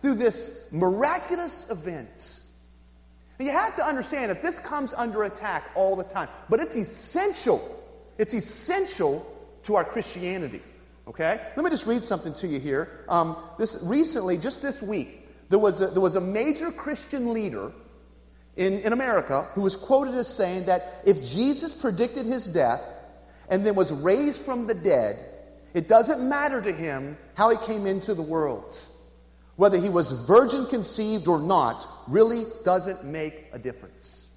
through 0.00 0.14
this 0.14 0.68
miraculous 0.70 1.68
event. 1.70 2.40
And 3.38 3.48
you 3.48 3.52
have 3.52 3.74
to 3.76 3.84
understand 3.84 4.30
that 4.30 4.40
this 4.40 4.60
comes 4.60 4.92
under 4.92 5.24
attack 5.24 5.64
all 5.74 5.96
the 5.96 6.04
time, 6.04 6.28
but 6.48 6.60
it's 6.60 6.76
essential. 6.76 7.60
It's 8.18 8.34
essential 8.34 9.26
to 9.64 9.74
our 9.74 9.84
Christianity. 9.84 10.62
Okay? 11.08 11.40
Let 11.56 11.64
me 11.64 11.70
just 11.70 11.86
read 11.86 12.04
something 12.04 12.32
to 12.34 12.46
you 12.46 12.60
here. 12.60 13.04
Um, 13.08 13.36
this 13.58 13.80
recently, 13.82 14.38
just 14.38 14.62
this 14.62 14.80
week, 14.80 15.26
there 15.54 15.60
was 15.60 15.80
a, 15.80 15.86
there 15.86 16.00
was 16.00 16.16
a 16.16 16.20
major 16.20 16.72
Christian 16.72 17.32
leader 17.32 17.70
in, 18.56 18.80
in 18.80 18.92
America 18.92 19.46
who 19.54 19.60
was 19.60 19.76
quoted 19.76 20.16
as 20.16 20.26
saying 20.26 20.64
that 20.64 21.00
if 21.06 21.22
Jesus 21.22 21.72
predicted 21.72 22.26
his 22.26 22.48
death 22.48 22.82
and 23.48 23.64
then 23.64 23.76
was 23.76 23.92
raised 23.92 24.44
from 24.44 24.66
the 24.66 24.74
dead, 24.74 25.16
it 25.72 25.86
doesn't 25.86 26.28
matter 26.28 26.60
to 26.60 26.72
him 26.72 27.16
how 27.34 27.50
he 27.50 27.56
came 27.68 27.86
into 27.86 28.14
the 28.14 28.22
world. 28.22 28.76
whether 29.56 29.78
he 29.78 29.88
was 29.88 30.10
virgin 30.12 30.66
conceived 30.66 31.28
or 31.28 31.38
not, 31.38 31.86
really 32.08 32.44
doesn't 32.64 33.04
make 33.04 33.46
a 33.52 33.58
difference. 33.58 34.32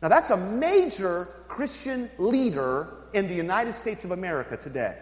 Now, 0.00 0.08
that's 0.08 0.30
a 0.30 0.36
major 0.36 1.28
Christian 1.48 2.10
leader 2.18 2.88
in 3.12 3.28
the 3.28 3.34
United 3.34 3.74
States 3.74 4.04
of 4.04 4.10
America 4.10 4.56
today 4.56 4.96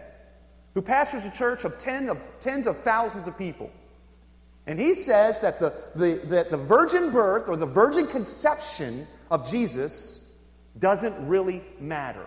who 0.73 0.81
pastors 0.81 1.25
a 1.25 1.31
church 1.31 1.65
of, 1.65 1.77
ten 1.79 2.09
of 2.09 2.19
tens 2.39 2.67
of 2.67 2.77
thousands 2.79 3.27
of 3.27 3.37
people. 3.37 3.69
And 4.65 4.79
he 4.79 4.95
says 4.95 5.39
that 5.41 5.59
the, 5.59 5.73
the, 5.95 6.21
that 6.27 6.49
the 6.49 6.57
virgin 6.57 7.11
birth 7.11 7.49
or 7.49 7.57
the 7.57 7.65
virgin 7.65 8.07
conception 8.07 9.05
of 9.29 9.49
Jesus 9.49 10.43
doesn't 10.79 11.27
really 11.27 11.61
matter. 11.79 12.25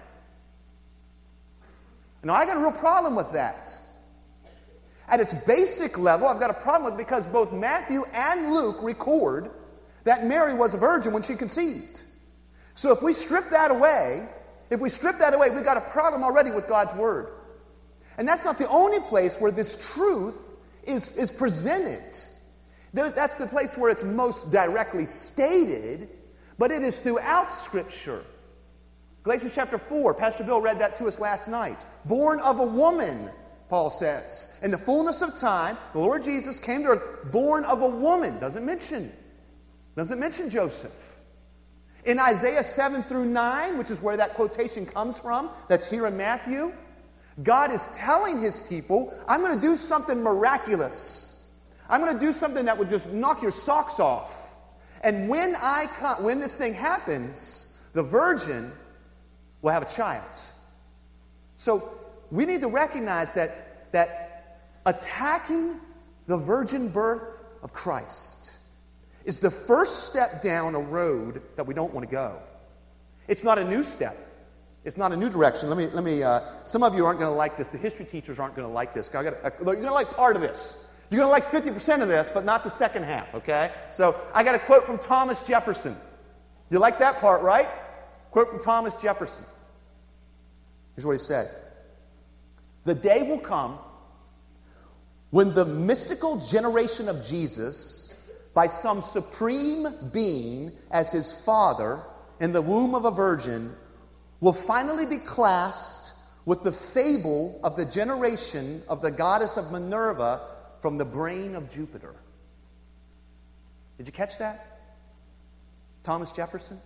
Now, 2.23 2.35
I 2.35 2.45
got 2.45 2.57
a 2.57 2.61
real 2.61 2.73
problem 2.73 3.14
with 3.14 3.33
that. 3.33 3.76
At 5.09 5.21
its 5.21 5.33
basic 5.33 5.97
level, 5.99 6.26
I've 6.26 6.40
got 6.40 6.50
a 6.50 6.55
problem 6.55 6.90
with 6.90 7.00
it 7.00 7.05
because 7.07 7.25
both 7.26 7.52
Matthew 7.52 8.05
and 8.12 8.52
Luke 8.52 8.78
record 8.83 9.50
that 10.05 10.26
Mary 10.26 10.52
was 10.52 10.75
a 10.75 10.78
virgin 10.78 11.12
when 11.12 11.23
she 11.23 11.35
conceived. 11.37 12.02
So 12.75 12.93
if 12.93 13.02
we 13.02 13.12
strip 13.12 13.49
that 13.50 13.71
away, 13.71 14.28
if 14.71 14.81
we 14.81 14.88
strip 14.88 15.19
that 15.19 15.33
away, 15.35 15.50
we've 15.50 15.64
got 15.64 15.76
a 15.76 15.83
problem 15.93 16.25
already 16.25 16.50
with 16.50 16.69
God's 16.69 16.93
Word. 16.95 17.28
And 18.19 18.26
that's 18.26 18.45
not 18.45 18.59
the 18.59 18.69
only 18.69 18.99
place 19.00 19.38
where 19.38 19.52
this 19.52 19.93
truth 19.95 20.37
is, 20.87 21.14
is 21.16 21.31
presented. 21.31 22.19
That's 22.93 23.37
the 23.37 23.47
place 23.47 23.76
where 23.76 23.90
it's 23.90 24.05
most 24.05 24.50
directly 24.50 25.07
stated, 25.07 26.09
but 26.59 26.71
it 26.71 26.83
is 26.83 26.99
throughout 26.99 27.55
Scripture. 27.55 28.23
Galatians 29.23 29.55
chapter 29.55 29.76
4, 29.76 30.14
Pastor 30.14 30.45
Bill 30.45 30.61
read 30.61 30.78
that 30.78 30.97
to 30.97 31.07
us 31.07 31.19
last 31.19 31.49
night. 31.49 31.76
Born 32.05 32.40
of 32.40 32.61
a 32.61 32.64
woman, 32.64 33.28
Paul 33.69 33.90
says. 33.90 34.61
In 34.62 34.71
the 34.71 34.78
fullness 34.78 35.21
of 35.21 35.37
time, 35.37 35.76
the 35.93 35.99
Lord 35.99 36.23
Jesus 36.23 36.59
came 36.59 36.83
to 36.83 36.90
earth, 36.90 37.33
born 37.33 37.64
of 37.64 37.83
a 37.83 37.88
woman. 37.88 38.38
Doesn't 38.38 38.64
mention, 38.64 39.11
doesn't 39.97 40.21
mention 40.21 40.49
Joseph. 40.49 41.19
In 42.05 42.21
Isaiah 42.21 42.62
7 42.62 43.02
through 43.02 43.26
9, 43.26 43.76
which 43.76 43.90
is 43.90 44.00
where 44.00 44.16
that 44.16 44.35
quotation 44.35 44.87
comes 44.87 45.19
from, 45.19 45.50
that's 45.69 45.90
here 45.90 46.07
in 46.07 46.16
Matthew, 46.16 46.73
God 47.43 47.71
is 47.71 47.87
telling 47.95 48.40
his 48.40 48.61
people, 48.61 49.12
I'm 49.28 49.43
going 49.43 49.55
to 49.55 49.61
do 49.61 49.76
something 49.76 50.23
miraculous. 50.23 51.62
I'm 51.88 52.00
going 52.00 52.14
to 52.14 52.21
do 52.21 52.33
something 52.33 52.64
that 52.64 52.76
would 52.76 52.88
just 52.88 53.12
knock 53.12 53.43
your 53.43 53.50
socks 53.50 54.00
off. 54.00 54.55
And 55.02 55.28
when 55.28 55.55
I 55.57 55.87
come, 55.99 56.25
when 56.25 56.40
this 56.40 56.57
thing 56.57 56.73
happens, 56.73 57.90
the 57.93 58.02
virgin 58.02 58.73
will 59.62 59.71
have 59.71 59.83
a 59.83 59.95
child. 59.95 60.25
So 61.59 61.88
we 62.31 62.45
need 62.45 62.61
to 62.62 62.69
recognize 62.69 63.33
that, 63.35 63.93
that 63.93 64.59
attacking 64.87 65.76
the 66.26 66.37
virgin 66.37 66.88
birth 66.88 67.23
of 67.62 67.73
Christ 67.73 68.52
is 69.25 69.38
the 69.38 69.50
first 69.50 70.11
step 70.11 70.43
down 70.43 70.75
a 70.75 70.81
road 70.81 71.43
that 71.57 71.66
we 71.66 71.75
don't 71.75 71.93
want 71.93 72.07
to 72.07 72.11
go. 72.11 72.37
It's 73.28 73.45
not 73.45 73.59
a 73.59 73.64
new 73.64 73.83
step. 73.83 74.16
It's 74.87 74.97
not 74.97 75.11
a 75.11 75.16
new 75.16 75.28
direction. 75.28 75.69
Let 75.69 75.76
me, 75.76 75.88
let 75.88 76.05
me, 76.05 76.23
uh, 76.23 76.40
some 76.64 76.85
of 76.85 76.95
you 76.95 77.05
aren't 77.05 77.19
going 77.19 77.31
to 77.31 77.37
like 77.37 77.57
this. 77.57 77.66
The 77.66 77.76
history 77.76 78.05
teachers 78.05 78.38
aren't 78.38 78.55
going 78.55 78.69
to 78.69 78.73
like 78.73 78.95
this. 78.95 79.12
I 79.12 79.25
got 79.25 79.35
uh, 79.45 79.50
you're 79.59 79.75
going 79.75 79.83
to 79.83 79.93
like 79.93 80.12
part 80.12 80.37
of 80.37 80.43
this. 80.43 80.87
You're 81.11 81.19
going 81.19 81.26
to 81.26 81.33
like 81.33 81.50
50% 81.50 82.02
of 82.02 82.09
this, 82.09 82.31
but 82.33 82.45
not 82.45 82.62
the 82.62 82.71
second 82.71 83.02
half, 83.02 83.35
okay? 83.35 83.73
So 83.90 84.14
I 84.33 84.45
got 84.45 84.55
a 84.55 84.61
quote 84.61 84.85
from 84.85 84.99
Thomas 84.99 85.45
Jefferson. 85.45 85.97
You 86.71 86.78
like 86.78 87.00
that 87.00 87.16
part, 87.16 87.43
right? 87.43 87.66
Quote 88.31 88.49
from 88.49 88.61
Thomas 88.61 88.95
Jefferson. 88.95 89.45
Here's 90.95 91.05
what 91.05 91.14
he 91.14 91.19
said 91.19 91.50
The 92.85 92.95
day 92.95 93.25
will 93.25 93.40
come 93.40 93.81
when 95.31 95.52
the 95.52 95.64
mystical 95.64 96.47
generation 96.47 97.09
of 97.09 97.26
Jesus, 97.26 98.31
by 98.55 98.69
some 98.69 99.02
supreme 99.02 99.88
being 100.12 100.71
as 100.93 101.11
his 101.11 101.33
father 101.45 102.02
in 102.38 102.52
the 102.52 102.62
womb 102.62 102.95
of 102.95 103.05
a 103.05 103.11
virgin, 103.11 103.75
will 104.40 104.52
finally 104.52 105.07
be 105.07 105.19
classed 105.19 106.12
with 106.45 106.62
the 106.62 106.73
fable 106.73 107.61
of 107.64 107.76
the 107.76 107.85
generation 107.85 108.83
of 108.88 109.02
the 109.02 109.11
goddess 109.11 109.57
of 109.57 109.73
Minerva 109.73 110.40
from 110.81 110.99
the 110.99 111.05
brain 111.05 111.55
of 111.55 111.69
Jupiter. 111.69 112.14
Did 113.99 114.07
you 114.07 114.12
catch 114.12 114.38
that? 114.38 114.66
Thomas 116.05 116.31
Jefferson? 116.33 116.78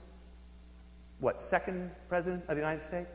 What, 1.18 1.42
second 1.42 1.90
president 2.08 2.44
of 2.48 2.56
the 2.56 2.62
United 2.62 2.82
States? 2.82 3.10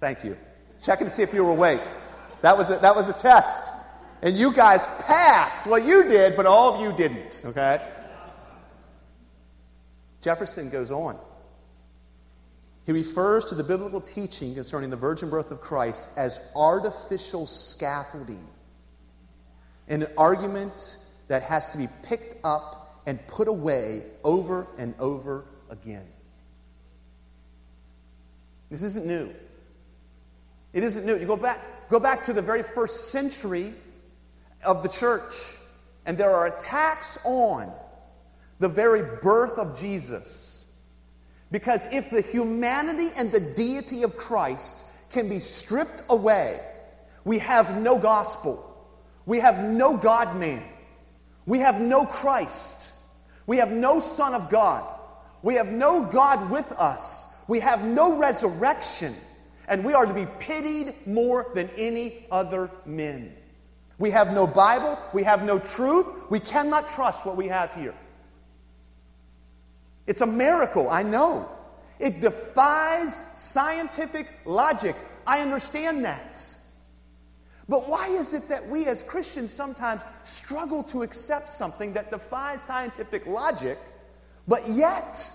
Thank 0.00 0.24
you. 0.24 0.36
Checking 0.82 1.06
to 1.06 1.12
see 1.12 1.22
if 1.22 1.34
you 1.34 1.44
were 1.44 1.50
awake. 1.50 1.80
That 2.40 2.56
was 2.56 2.70
a, 2.70 2.78
that 2.78 2.96
was 2.96 3.08
a 3.08 3.12
test. 3.12 3.70
And 4.22 4.36
you 4.36 4.52
guys 4.52 4.84
passed. 5.00 5.66
Well, 5.66 5.78
you 5.78 6.04
did, 6.04 6.36
but 6.36 6.46
all 6.46 6.74
of 6.74 6.80
you 6.80 6.96
didn't, 6.96 7.42
okay? 7.44 7.86
Jefferson 10.22 10.70
goes 10.70 10.90
on. 10.90 11.18
He 12.92 12.98
refers 12.98 13.46
to 13.46 13.54
the 13.54 13.64
biblical 13.64 14.02
teaching 14.02 14.54
concerning 14.54 14.90
the 14.90 14.96
virgin 14.96 15.30
birth 15.30 15.50
of 15.50 15.62
Christ 15.62 16.10
as 16.14 16.38
artificial 16.54 17.46
scaffolding, 17.46 18.44
an 19.88 20.08
argument 20.18 20.98
that 21.28 21.42
has 21.42 21.70
to 21.70 21.78
be 21.78 21.88
picked 22.02 22.36
up 22.44 23.00
and 23.06 23.18
put 23.28 23.48
away 23.48 24.02
over 24.24 24.66
and 24.76 24.94
over 24.98 25.46
again. 25.70 26.04
This 28.68 28.82
isn't 28.82 29.06
new. 29.06 29.32
It 30.74 30.84
isn't 30.84 31.06
new. 31.06 31.16
You 31.16 31.26
go 31.26 31.38
back, 31.38 31.60
go 31.88 31.98
back 31.98 32.26
to 32.26 32.34
the 32.34 32.42
very 32.42 32.62
first 32.62 33.10
century 33.10 33.72
of 34.66 34.82
the 34.82 34.90
church, 34.90 35.56
and 36.04 36.18
there 36.18 36.30
are 36.30 36.46
attacks 36.46 37.18
on 37.24 37.72
the 38.58 38.68
very 38.68 39.18
birth 39.22 39.56
of 39.56 39.80
Jesus 39.80 40.51
because 41.52 41.86
if 41.92 42.10
the 42.10 42.22
humanity 42.22 43.10
and 43.16 43.30
the 43.30 43.38
deity 43.38 44.02
of 44.02 44.16
Christ 44.16 44.86
can 45.12 45.28
be 45.28 45.38
stripped 45.38 46.02
away, 46.08 46.58
we 47.24 47.38
have 47.38 47.80
no 47.80 47.98
gospel. 47.98 48.68
We 49.26 49.38
have 49.38 49.62
no 49.62 49.96
God 49.96 50.36
man. 50.36 50.62
We 51.46 51.58
have 51.58 51.80
no 51.80 52.06
Christ. 52.06 52.94
We 53.46 53.58
have 53.58 53.70
no 53.70 54.00
Son 54.00 54.34
of 54.34 54.48
God. 54.50 54.82
We 55.42 55.54
have 55.54 55.70
no 55.70 56.04
God 56.04 56.50
with 56.50 56.72
us. 56.72 57.44
We 57.48 57.60
have 57.60 57.84
no 57.84 58.18
resurrection. 58.18 59.14
And 59.68 59.84
we 59.84 59.92
are 59.92 60.06
to 60.06 60.14
be 60.14 60.26
pitied 60.40 60.94
more 61.06 61.46
than 61.54 61.68
any 61.76 62.26
other 62.30 62.70
men. 62.86 63.34
We 63.98 64.10
have 64.10 64.32
no 64.32 64.46
Bible. 64.46 64.98
We 65.12 65.22
have 65.24 65.44
no 65.44 65.58
truth. 65.58 66.06
We 66.30 66.40
cannot 66.40 66.88
trust 66.88 67.26
what 67.26 67.36
we 67.36 67.48
have 67.48 67.72
here. 67.74 67.94
It's 70.06 70.20
a 70.20 70.26
miracle, 70.26 70.90
I 70.90 71.02
know. 71.02 71.48
It 71.98 72.20
defies 72.20 73.14
scientific 73.14 74.26
logic. 74.44 74.96
I 75.26 75.40
understand 75.40 76.04
that. 76.04 76.44
But 77.68 77.88
why 77.88 78.08
is 78.08 78.34
it 78.34 78.48
that 78.48 78.66
we 78.68 78.86
as 78.86 79.02
Christians 79.02 79.52
sometimes 79.52 80.02
struggle 80.24 80.82
to 80.84 81.02
accept 81.02 81.48
something 81.48 81.92
that 81.92 82.10
defies 82.10 82.60
scientific 82.60 83.26
logic, 83.26 83.78
but 84.48 84.68
yet 84.68 85.26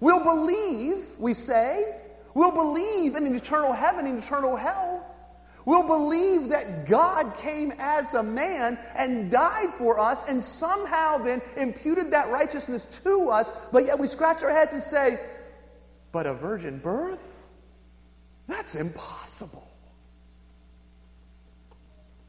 we'll 0.00 0.22
believe, 0.22 1.04
we 1.18 1.34
say, 1.34 2.00
we'll 2.34 2.52
believe 2.52 3.16
in 3.16 3.26
an 3.26 3.34
eternal 3.34 3.72
heaven 3.72 4.06
and 4.06 4.22
eternal 4.22 4.56
hell, 4.56 5.11
We'll 5.64 5.86
believe 5.86 6.48
that 6.48 6.88
God 6.88 7.36
came 7.36 7.72
as 7.78 8.14
a 8.14 8.22
man 8.22 8.78
and 8.96 9.30
died 9.30 9.70
for 9.78 10.00
us 10.00 10.28
and 10.28 10.42
somehow 10.42 11.18
then 11.18 11.40
imputed 11.56 12.10
that 12.10 12.30
righteousness 12.30 12.86
to 13.04 13.30
us, 13.30 13.52
but 13.72 13.84
yet 13.84 13.98
we 13.98 14.08
scratch 14.08 14.42
our 14.42 14.50
heads 14.50 14.72
and 14.72 14.82
say, 14.82 15.18
but 16.10 16.26
a 16.26 16.34
virgin 16.34 16.78
birth? 16.78 17.20
That's 18.48 18.74
impossible. 18.74 19.66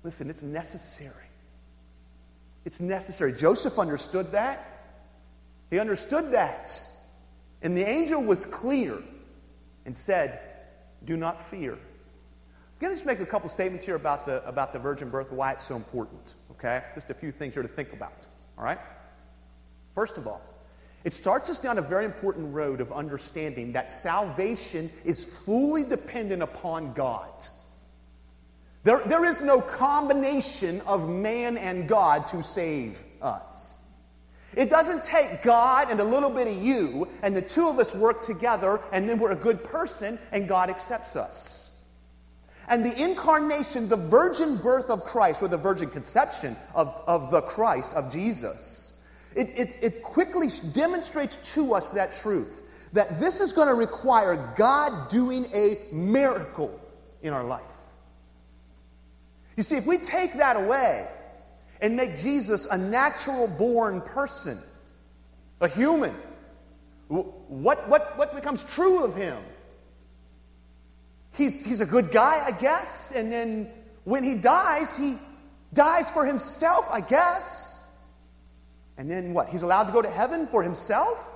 Listen, 0.04 0.30
it's 0.30 0.44
necessary. 0.44 1.14
It's 2.66 2.80
necessary. 2.80 3.34
Joseph 3.34 3.80
understood 3.80 4.32
that. 4.32 4.66
He 5.70 5.80
understood 5.80 6.32
that. 6.32 6.82
And 7.62 7.76
the 7.76 7.88
angel 7.88 8.24
was 8.24 8.46
clear 8.46 8.98
and 9.86 9.98
said, 9.98 10.40
Do 11.04 11.18
not 11.18 11.42
fear 11.42 11.78
going 12.84 12.94
to 12.94 12.98
just 12.98 13.06
make 13.06 13.20
a 13.20 13.26
couple 13.26 13.50
statements 13.50 13.86
here 13.86 13.96
about 13.96 14.26
the, 14.26 14.46
about 14.48 14.74
the 14.74 14.80
virgin 14.80 15.10
birth, 15.10 15.32
why 15.32 15.54
it's 15.54 15.66
so 15.66 15.76
important. 15.76 16.34
Okay? 16.52 16.84
Just 16.94 17.10
a 17.10 17.14
few 17.14 17.32
things 17.32 17.54
here 17.54 17.64
to 17.64 17.70
think 17.70 17.94
about. 17.94 18.28
All 18.58 18.64
right? 18.64 18.80
First 19.96 20.18
of 20.18 20.28
all, 20.28 20.42
it 21.04 21.14
starts 21.14 21.50
us 21.50 21.60
down 21.60 21.78
a 21.78 21.82
very 21.82 22.06
important 22.06 22.54
road 22.54 22.82
of 22.82 22.92
understanding 22.92 23.74
that 23.74 23.90
salvation 23.90 24.90
is 25.04 25.24
fully 25.24 25.84
dependent 25.84 26.44
upon 26.44 26.94
God. 26.94 27.30
There, 28.84 29.02
there 29.06 29.26
is 29.26 29.42
no 29.42 29.62
combination 29.62 30.82
of 30.82 31.10
man 31.10 31.58
and 31.58 31.88
God 31.88 32.28
to 32.30 32.44
save 32.44 33.02
us. 33.22 33.80
It 34.56 34.70
doesn't 34.70 35.04
take 35.04 35.42
God 35.42 35.90
and 35.90 36.00
a 36.00 36.04
little 36.04 36.30
bit 36.30 36.48
of 36.48 36.62
you, 36.62 37.08
and 37.24 37.36
the 37.36 37.42
two 37.42 37.70
of 37.70 37.80
us 37.80 37.96
work 37.96 38.24
together, 38.24 38.80
and 38.92 39.08
then 39.10 39.20
we're 39.20 39.32
a 39.32 39.36
good 39.36 39.64
person, 39.64 40.20
and 40.32 40.48
God 40.48 40.70
accepts 40.70 41.16
us. 41.16 41.63
And 42.70 42.86
the 42.86 43.04
incarnation, 43.04 43.90
the 43.90 43.98
virgin 43.98 44.58
birth 44.58 44.90
of 44.90 45.04
Christ, 45.04 45.42
or 45.42 45.48
the 45.48 45.58
virgin 45.58 45.90
conception 45.90 46.56
of, 46.74 47.04
of 47.08 47.30
the 47.32 47.42
Christ, 47.42 47.94
of 47.94 48.12
Jesus, 48.12 49.06
it, 49.36 49.50
it, 49.58 49.78
it 49.82 50.04
quickly 50.04 50.48
demonstrates 50.74 51.54
to 51.56 51.74
us 51.74 51.92
that 51.92 52.14
truth 52.14 52.62
that 52.94 53.20
this 53.20 53.42
is 53.42 53.52
going 53.52 53.68
to 53.68 53.74
require 53.74 54.54
God 54.56 55.10
doing 55.10 55.48
a 55.54 55.78
miracle 55.92 56.80
in 57.24 57.34
our 57.34 57.44
life. 57.44 57.62
You 59.58 59.64
see, 59.64 59.76
if 59.76 59.86
we 59.86 59.98
take 59.98 60.34
that 60.36 60.56
away 60.56 61.08
and 61.82 61.96
make 61.96 62.16
Jesus 62.18 62.68
a 62.68 62.78
natural 62.78 63.48
born 63.48 64.02
person, 64.02 64.58
a 65.60 65.68
human, 65.68 66.14
what, 67.08 67.88
what, 67.90 68.18
what 68.18 68.36
becomes 68.36 68.64
true 68.64 69.04
of 69.04 69.16
him? 69.16 69.38
He's, 71.36 71.66
he's 71.66 71.80
a 71.80 71.86
good 71.86 72.12
guy, 72.12 72.44
I 72.46 72.52
guess, 72.52 73.12
and 73.16 73.32
then 73.32 73.68
when 74.04 74.24
he 74.24 74.36
dies, 74.36 74.96
he 74.96 75.18
dies 75.74 76.10
for 76.12 76.26
himself, 76.26 76.88
I 76.92 77.02
guess. 77.02 77.92
And 78.98 79.10
then 79.10 79.34
what? 79.34 79.50
He's 79.50 79.64
allowed 79.64 79.86
to 79.86 79.92
go 79.92 80.02
to 80.02 80.10
heaven 80.10 80.46
for 80.48 80.62
himself? 80.62 81.32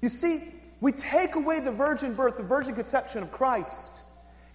You 0.00 0.08
see, 0.08 0.42
we 0.80 0.92
take 0.92 1.34
away 1.34 1.60
the 1.60 1.72
virgin 1.72 2.14
birth, 2.14 2.36
the 2.36 2.42
virgin 2.42 2.74
conception 2.74 3.22
of 3.22 3.30
Christ, 3.30 4.04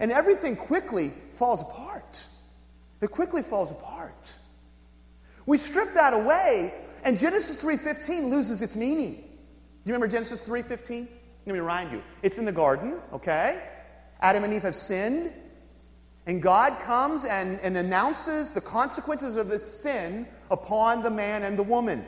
and 0.00 0.10
everything 0.10 0.56
quickly 0.56 1.12
falls 1.34 1.60
apart. 1.60 2.24
It 3.00 3.10
quickly 3.10 3.42
falls 3.42 3.70
apart. 3.70 4.32
We 5.46 5.58
strip 5.58 5.94
that 5.94 6.14
away, 6.14 6.72
and 7.04 7.18
Genesis 7.18 7.56
3:15 7.60 8.30
loses 8.30 8.62
its 8.62 8.76
meaning. 8.76 9.14
You 9.84 9.92
remember 9.92 10.06
Genesis 10.06 10.40
3:15? 10.40 11.08
Let 11.44 11.52
me 11.52 11.58
remind 11.58 11.90
you. 11.90 12.02
It's 12.22 12.38
in 12.38 12.44
the 12.44 12.52
garden, 12.52 13.00
okay? 13.12 13.60
Adam 14.22 14.44
and 14.44 14.54
Eve 14.54 14.62
have 14.62 14.76
sinned, 14.76 15.32
and 16.26 16.40
God 16.40 16.80
comes 16.82 17.24
and, 17.24 17.58
and 17.60 17.76
announces 17.76 18.52
the 18.52 18.60
consequences 18.60 19.34
of 19.36 19.48
this 19.48 19.82
sin 19.82 20.26
upon 20.50 21.02
the 21.02 21.10
man 21.10 21.42
and 21.42 21.58
the 21.58 21.62
woman. 21.64 22.04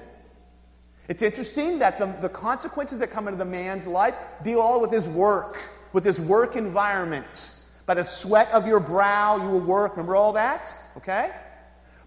It's 1.09 1.23
interesting 1.23 1.81
that 1.81 1.99
the, 1.99 2.07
the 2.23 2.29
consequences 2.29 2.99
that 2.99 3.11
come 3.11 3.27
into 3.27 3.39
the 3.39 3.45
man's 3.45 3.87
life 3.87 4.15
deal 4.45 4.61
all 4.61 4.81
with 4.81 4.93
his 4.93 5.09
work, 5.09 5.59
with 5.93 6.05
his 6.05 6.21
work 6.21 6.57
environment. 6.57 7.51
By 7.85 7.95
the 7.95 8.05
sweat 8.05 8.51
of 8.53 8.67
your 8.67 8.81
brow, 8.81 9.37
you 9.37 9.51
will 9.51 9.61
work. 9.61 9.93
Remember 9.93 10.17
all 10.17 10.33
that? 10.33 10.75
Okay? 10.97 11.31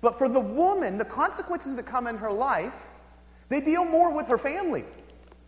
But 0.01 0.17
for 0.17 0.29
the 0.29 0.39
woman, 0.39 0.97
the 0.97 1.05
consequences 1.05 1.75
that 1.75 1.85
come 1.85 2.07
in 2.07 2.17
her 2.17 2.31
life, 2.31 2.87
they 3.49 3.61
deal 3.61 3.85
more 3.85 4.13
with 4.13 4.27
her 4.27 4.37
family. 4.37 4.85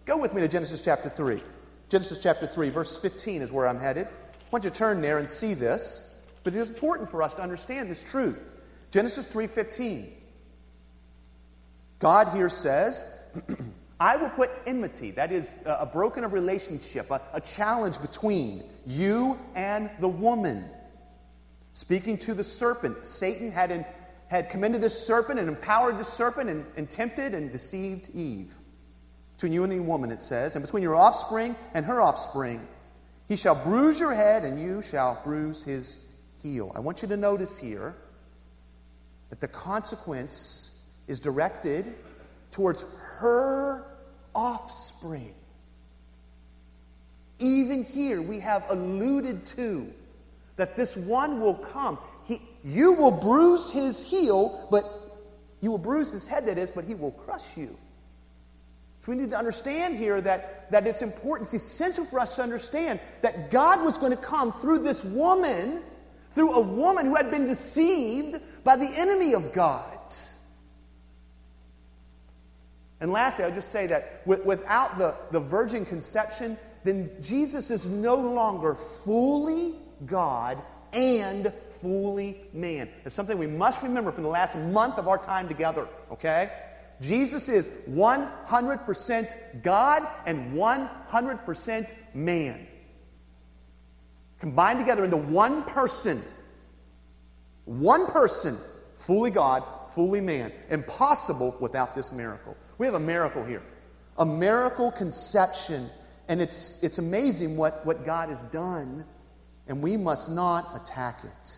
Go 0.05 0.17
with 0.17 0.33
me 0.33 0.41
to 0.41 0.47
Genesis 0.47 0.81
chapter 0.81 1.09
3. 1.09 1.41
Genesis 1.89 2.19
chapter 2.21 2.45
3, 2.45 2.69
verse 2.69 2.97
15 2.97 3.41
is 3.41 3.51
where 3.51 3.67
I'm 3.67 3.79
headed. 3.79 4.07
I 4.49 4.51
want 4.51 4.63
you 4.63 4.71
to 4.71 4.75
turn 4.75 4.99
there 4.99 5.19
and 5.19 5.29
see 5.29 5.53
this, 5.53 6.25
but 6.43 6.55
it 6.55 6.59
is 6.59 6.69
important 6.69 7.11
for 7.11 7.21
us 7.21 7.35
to 7.35 7.43
understand 7.43 7.91
this 7.91 8.03
truth. 8.03 8.39
Genesis 8.89 9.31
3:15. 9.31 10.09
God 11.99 12.35
here 12.35 12.49
says, 12.49 13.21
I 13.99 14.15
will 14.15 14.29
put 14.29 14.49
enmity, 14.65 15.11
that 15.11 15.31
is, 15.31 15.61
a 15.65 15.85
broken 15.85 16.23
relationship, 16.31 17.11
a, 17.11 17.21
a 17.33 17.41
challenge 17.41 18.01
between 18.01 18.63
you 18.87 19.37
and 19.53 19.87
the 19.99 20.07
woman. 20.07 20.65
Speaking 21.73 22.17
to 22.19 22.33
the 22.33 22.43
serpent, 22.43 23.05
Satan 23.05 23.51
had, 23.51 23.69
in, 23.69 23.85
had 24.29 24.49
commended 24.49 24.81
this 24.81 24.97
serpent 24.97 25.39
and 25.39 25.47
empowered 25.47 25.99
this 25.99 26.07
serpent 26.07 26.49
and, 26.49 26.65
and 26.75 26.89
tempted 26.89 27.35
and 27.35 27.51
deceived 27.51 28.09
Eve. 28.15 28.55
Between 29.35 29.53
you 29.53 29.63
and 29.63 29.71
the 29.71 29.79
woman, 29.79 30.11
it 30.11 30.21
says, 30.21 30.55
and 30.55 30.65
between 30.65 30.81
your 30.81 30.95
offspring 30.95 31.55
and 31.75 31.85
her 31.85 32.01
offspring, 32.01 32.65
he 33.29 33.35
shall 33.35 33.55
bruise 33.63 33.99
your 33.99 34.13
head 34.13 34.43
and 34.43 34.59
you 34.59 34.81
shall 34.81 35.21
bruise 35.23 35.63
his 35.63 36.11
heel. 36.41 36.71
I 36.75 36.79
want 36.79 37.03
you 37.03 37.07
to 37.09 37.15
notice 37.17 37.57
here 37.57 37.95
that 39.29 39.39
the 39.39 39.47
consequence 39.47 40.91
is 41.07 41.19
directed 41.19 41.85
towards 42.51 42.83
her 43.19 43.85
offspring. 44.33 45.33
Even 47.37 47.83
here, 47.83 48.21
we 48.21 48.39
have 48.39 48.65
alluded 48.69 49.45
to 49.45 49.87
that 50.57 50.75
this 50.75 50.97
one 50.97 51.39
will 51.39 51.53
come. 51.53 51.99
He, 52.25 52.41
you 52.65 52.93
will 52.93 53.11
bruise 53.11 53.69
his 53.69 54.03
heel, 54.03 54.67
but 54.71 54.83
you 55.61 55.69
will 55.69 55.77
bruise 55.77 56.11
his 56.11 56.27
head, 56.27 56.47
that 56.47 56.57
is, 56.57 56.71
but 56.71 56.83
he 56.83 56.95
will 56.95 57.11
crush 57.11 57.55
you. 57.55 57.77
So 59.01 59.11
we 59.11 59.17
need 59.17 59.31
to 59.31 59.37
understand 59.37 59.97
here 59.97 60.19
that, 60.21 60.69
that 60.71 60.85
it's 60.85 61.01
important, 61.01 61.47
it's 61.53 61.63
essential 61.63 62.05
for 62.05 62.19
us 62.19 62.35
to 62.35 62.43
understand 62.43 62.99
that 63.21 63.49
God 63.49 63.83
was 63.83 63.97
going 63.97 64.11
to 64.11 64.17
come 64.17 64.51
through 64.53 64.79
this 64.79 65.03
woman, 65.03 65.81
through 66.35 66.53
a 66.53 66.59
woman 66.59 67.05
who 67.05 67.15
had 67.15 67.31
been 67.31 67.45
deceived 67.45 68.41
by 68.63 68.75
the 68.75 68.89
enemy 68.97 69.33
of 69.33 69.53
God. 69.53 69.99
And 73.01 73.11
lastly, 73.11 73.45
I'll 73.45 73.51
just 73.51 73.71
say 73.71 73.87
that 73.87 74.21
without 74.25 74.97
the, 74.97 75.15
the 75.31 75.39
virgin 75.39 75.85
conception, 75.85 76.57
then 76.83 77.09
Jesus 77.21 77.69
is 77.71 77.85
no 77.85 78.15
longer 78.15 78.75
fully 78.75 79.73
God 80.05 80.57
and 80.91 81.53
fully 81.81 82.41
man. 82.53 82.89
It's 83.05 83.15
something 83.15 83.37
we 83.37 83.47
must 83.47 83.81
remember 83.83 84.11
from 84.11 84.23
the 84.23 84.29
last 84.29 84.57
month 84.57 84.97
of 84.97 85.07
our 85.07 85.17
time 85.17 85.47
together, 85.47 85.87
okay? 86.11 86.49
Jesus 87.01 87.47
is 87.47 87.67
100% 87.89 89.63
God 89.63 90.07
and 90.25 90.53
100% 90.53 91.93
man. 92.13 92.67
Combined 94.39 94.79
together 94.79 95.05
into 95.05 95.17
one 95.17 95.63
person. 95.63 96.21
One 97.65 98.07
person, 98.07 98.57
fully 98.97 99.31
God, 99.31 99.63
fully 99.93 100.21
man. 100.21 100.51
Impossible 100.69 101.55
without 101.59 101.95
this 101.95 102.11
miracle. 102.11 102.57
We 102.77 102.85
have 102.85 102.95
a 102.95 102.99
miracle 102.99 103.45
here. 103.45 103.61
A 104.17 104.25
miracle 104.25 104.91
conception. 104.91 105.89
And 106.27 106.41
it's, 106.41 106.83
it's 106.83 106.97
amazing 106.97 107.57
what, 107.57 107.85
what 107.85 108.05
God 108.05 108.29
has 108.29 108.43
done, 108.43 109.03
and 109.67 109.81
we 109.81 109.97
must 109.97 110.29
not 110.29 110.67
attack 110.75 111.19
it. 111.23 111.57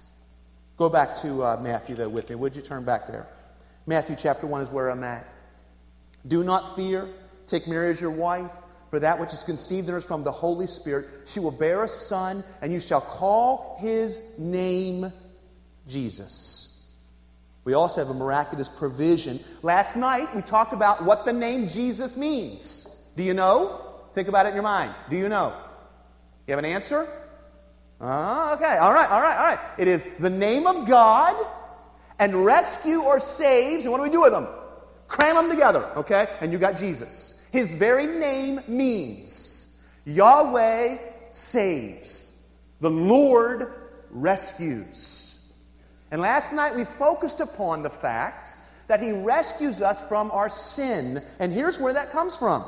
Go 0.78 0.90
back 0.90 1.18
to 1.18 1.44
uh, 1.44 1.60
Matthew, 1.62 1.96
though, 1.96 2.10
with 2.10 2.30
me. 2.30 2.36
Would 2.36 2.56
you 2.56 2.62
turn 2.62 2.84
back 2.84 3.08
there? 3.08 3.28
Matthew 3.86 4.16
chapter 4.20 4.46
1 4.48 4.62
is 4.62 4.70
where 4.70 4.90
I'm 4.90 5.04
at. 5.04 5.26
Do 6.28 6.44
not 6.44 6.76
fear. 6.76 7.10
Take 7.48 7.68
Mary 7.68 7.90
as 7.90 8.00
your 8.00 8.12
wife, 8.12 8.52
for 8.90 9.00
that 9.00 9.20
which 9.20 9.34
is 9.34 9.44
conceived 9.44 9.88
in 9.88 9.94
her 9.94 9.98
is 9.98 10.06
from 10.06 10.24
the 10.24 10.32
Holy 10.32 10.68
Spirit. 10.68 11.08
She 11.26 11.40
will 11.40 11.52
bear 11.52 11.84
a 11.84 11.90
son, 11.90 12.44
and 12.62 12.72
you 12.72 12.80
shall 12.80 13.02
call 13.02 13.78
his 13.80 14.22
name 14.38 15.12
Jesus. 15.88 16.96
We 17.64 17.74
also 17.74 18.02
have 18.02 18.10
a 18.10 18.18
miraculous 18.18 18.70
provision. 18.70 19.40
Last 19.62 19.96
night, 19.96 20.34
we 20.36 20.42
talked 20.42 20.74
about 20.74 21.04
what 21.06 21.26
the 21.26 21.34
name 21.34 21.68
Jesus 21.68 22.16
means. 22.16 23.12
Do 23.16 23.24
you 23.24 23.34
know? 23.34 23.82
Think 24.14 24.28
about 24.28 24.46
it 24.46 24.50
in 24.50 24.56
your 24.56 24.64
mind. 24.64 24.94
Do 25.10 25.18
you 25.18 25.30
know? 25.30 25.54
You 26.48 26.52
have 26.52 26.60
an 26.60 26.66
answer? 26.66 27.08
Uh, 28.00 28.56
okay, 28.58 28.78
all 28.78 28.94
right, 28.94 29.10
all 29.10 29.22
right, 29.22 29.38
all 29.38 29.46
right. 29.46 29.60
It 29.78 29.88
is 29.88 30.18
the 30.18 30.30
name 30.30 30.66
of 30.66 30.88
God 30.88 31.36
and 32.22 32.46
rescue 32.46 33.02
or 33.02 33.20
saves. 33.20 33.84
And 33.84 33.92
what 33.92 33.98
do 33.98 34.04
we 34.04 34.10
do 34.12 34.22
with 34.22 34.32
them? 34.32 34.48
Cram 35.08 35.36
them 35.36 35.50
together, 35.50 35.84
okay? 35.98 36.28
And 36.40 36.54
you 36.54 36.60
got 36.60 36.78
Jesus. 36.78 37.50
His 37.52 37.74
very 37.74 38.06
name 38.06 38.62
means 38.68 39.84
Yahweh 40.06 40.98
saves, 41.34 42.48
the 42.80 42.92
Lord 42.92 43.74
rescues. 44.12 45.52
And 46.12 46.22
last 46.22 46.54
night 46.54 46.76
we 46.76 46.86
focused 46.86 47.40
upon 47.40 47.82
the 47.82 47.90
fact 47.90 48.56
that 48.88 49.02
he 49.02 49.12
rescues 49.12 49.82
us 49.82 50.08
from 50.08 50.30
our 50.32 50.50
sin. 50.50 51.24
And 51.40 51.52
here's 51.52 51.80
where 51.80 51.94
that 51.94 52.12
comes 52.12 52.38
from 52.38 52.64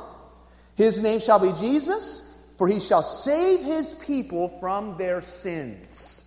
His 0.74 0.98
name 1.00 1.20
shall 1.20 1.38
be 1.38 1.52
Jesus, 1.60 2.52
for 2.58 2.66
he 2.66 2.80
shall 2.80 3.02
save 3.02 3.62
his 3.62 3.94
people 3.94 4.48
from 4.60 4.98
their 4.98 5.22
sins. 5.22 6.23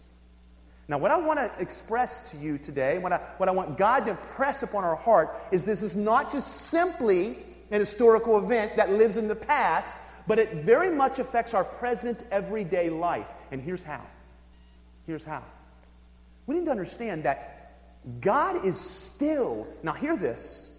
Now, 0.89 0.97
what 0.97 1.11
I 1.11 1.17
want 1.17 1.39
to 1.39 1.51
express 1.61 2.31
to 2.31 2.37
you 2.37 2.57
today, 2.57 2.97
what 2.97 3.11
I, 3.11 3.17
what 3.37 3.49
I 3.49 3.51
want 3.51 3.77
God 3.77 4.05
to 4.05 4.11
impress 4.11 4.63
upon 4.63 4.85
our 4.85 4.95
heart, 4.95 5.29
is 5.51 5.65
this 5.65 5.81
is 5.81 5.95
not 5.95 6.31
just 6.31 6.49
simply 6.69 7.37
an 7.71 7.79
historical 7.79 8.37
event 8.37 8.77
that 8.77 8.91
lives 8.91 9.17
in 9.17 9.27
the 9.27 9.35
past, 9.35 9.97
but 10.27 10.39
it 10.39 10.63
very 10.63 10.89
much 10.89 11.19
affects 11.19 11.53
our 11.53 11.65
present 11.65 12.23
everyday 12.31 12.89
life. 12.89 13.27
And 13.51 13.61
here's 13.61 13.83
how. 13.83 14.01
Here's 15.05 15.25
how. 15.25 15.43
We 16.45 16.55
need 16.55 16.65
to 16.65 16.71
understand 16.71 17.23
that 17.23 17.73
God 18.21 18.63
is 18.65 18.79
still, 18.79 19.67
now 19.83 19.91
hear 19.91 20.15
this, 20.15 20.73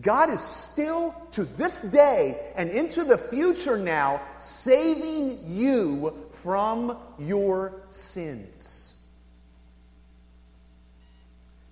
God 0.00 0.30
is 0.30 0.40
still 0.40 1.14
to 1.32 1.44
this 1.44 1.82
day 1.82 2.52
and 2.56 2.70
into 2.70 3.04
the 3.04 3.18
future 3.18 3.76
now 3.76 4.20
saving 4.38 5.38
you 5.44 6.12
from 6.30 6.96
your 7.18 7.72
sins. 7.88 8.93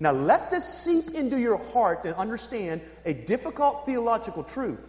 Now, 0.02 0.10
let 0.10 0.50
this 0.50 0.64
seep 0.66 1.14
into 1.14 1.38
your 1.38 1.58
heart 1.58 2.00
and 2.04 2.12
understand 2.16 2.80
a 3.04 3.14
difficult 3.14 3.86
theological 3.86 4.42
truth. 4.42 4.80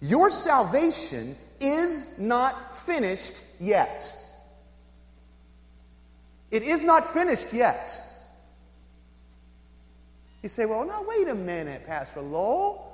Your 0.00 0.28
salvation 0.28 1.36
is 1.60 2.18
not 2.18 2.76
finished 2.76 3.36
yet. 3.60 4.12
It 6.50 6.64
is 6.64 6.82
not 6.82 7.04
finished 7.04 7.52
yet. 7.52 7.96
You 10.42 10.48
say, 10.48 10.66
well, 10.66 10.84
no, 10.84 11.06
wait 11.06 11.28
a 11.28 11.34
minute, 11.36 11.86
Pastor 11.86 12.22
Lowell. 12.22 12.90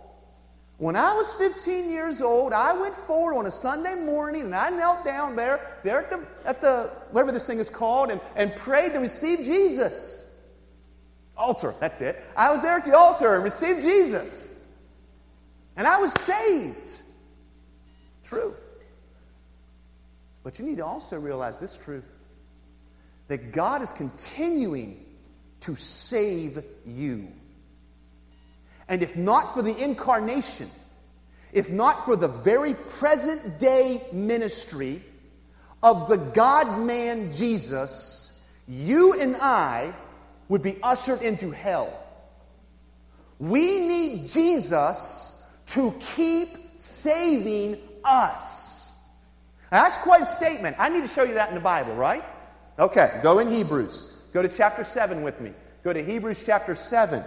When 0.77 0.95
I 0.95 1.15
was 1.15 1.33
15 1.39 1.91
years 1.91 2.21
old, 2.21 2.53
I 2.53 2.79
went 2.79 2.95
forward 2.95 3.35
on 3.35 3.47
a 3.47 3.51
Sunday 3.51 3.95
morning 3.95 4.43
and 4.43 4.55
I 4.55 4.69
knelt 4.69 5.07
down 5.07 5.37
there, 5.37 5.79
there 5.85 6.01
at 6.01 6.11
the, 6.11 6.27
at 6.45 6.61
the 6.61 6.91
whatever 7.13 7.33
this 7.33 7.47
thing 7.47 7.61
is 7.61 7.71
called, 7.71 8.11
and, 8.11 8.21
and 8.37 8.55
prayed 8.57 8.93
to 8.93 8.99
receive 8.99 9.39
Jesus. 9.39 10.27
Altar, 11.41 11.75
that's 11.81 12.01
it. 12.03 12.23
I 12.37 12.51
was 12.51 12.61
there 12.61 12.77
at 12.77 12.85
the 12.85 12.97
altar 12.97 13.35
and 13.35 13.43
received 13.43 13.83
Jesus. 13.83 14.69
And 15.77 15.87
I 15.87 15.99
was 15.99 16.13
saved. 16.21 16.93
True. 18.25 18.55
But 20.45 20.59
you 20.59 20.67
need 20.67 20.77
to 20.77 20.85
also 20.85 21.19
realize 21.19 21.59
this 21.59 21.79
truth 21.79 22.05
that 23.29 23.53
God 23.53 23.81
is 23.81 23.91
continuing 23.93 25.03
to 25.61 25.77
save 25.77 26.63
you. 26.87 27.29
And 28.89 29.03
if 29.03 29.17
not 29.17 29.55
for 29.55 29.63
the 29.63 29.83
incarnation, 29.83 30.69
if 31.53 31.71
not 31.71 32.05
for 32.05 32.17
the 32.17 32.29
very 32.29 32.75
present 32.75 33.59
day 33.59 34.03
ministry 34.13 35.01
of 35.83 36.09
the 36.09 36.17
God 36.17 36.85
man 36.85 37.33
Jesus, 37.33 38.47
you 38.69 39.19
and 39.19 39.37
I 39.37 39.95
would 40.51 40.63
be 40.63 40.77
ushered 40.83 41.23
into 41.23 41.53
hell. 41.53 41.91
We 43.39 43.79
need 43.87 44.29
Jesus 44.29 45.63
to 45.69 45.95
keep 46.01 46.49
saving 46.77 47.79
us. 48.05 49.01
Now, 49.71 49.85
that's 49.85 49.97
quite 49.99 50.23
a 50.23 50.27
statement. 50.27 50.77
I 50.79 50.89
need 50.89 51.03
to 51.03 51.09
show 51.09 51.23
you 51.23 51.35
that 51.35 51.49
in 51.49 51.55
the 51.55 51.61
Bible, 51.61 51.95
right? 51.95 52.25
Okay, 52.81 53.21
go 53.23 53.39
in 53.39 53.47
Hebrews. 53.47 54.25
Go 54.35 54.43
to 54.43 54.49
chapter 54.49 54.83
7 54.83 55.23
with 55.23 55.41
me. 55.41 55.53
Go 55.85 55.93
to 55.93 56.03
Hebrews 56.03 56.43
chapter 56.45 56.75
7. 56.75 57.23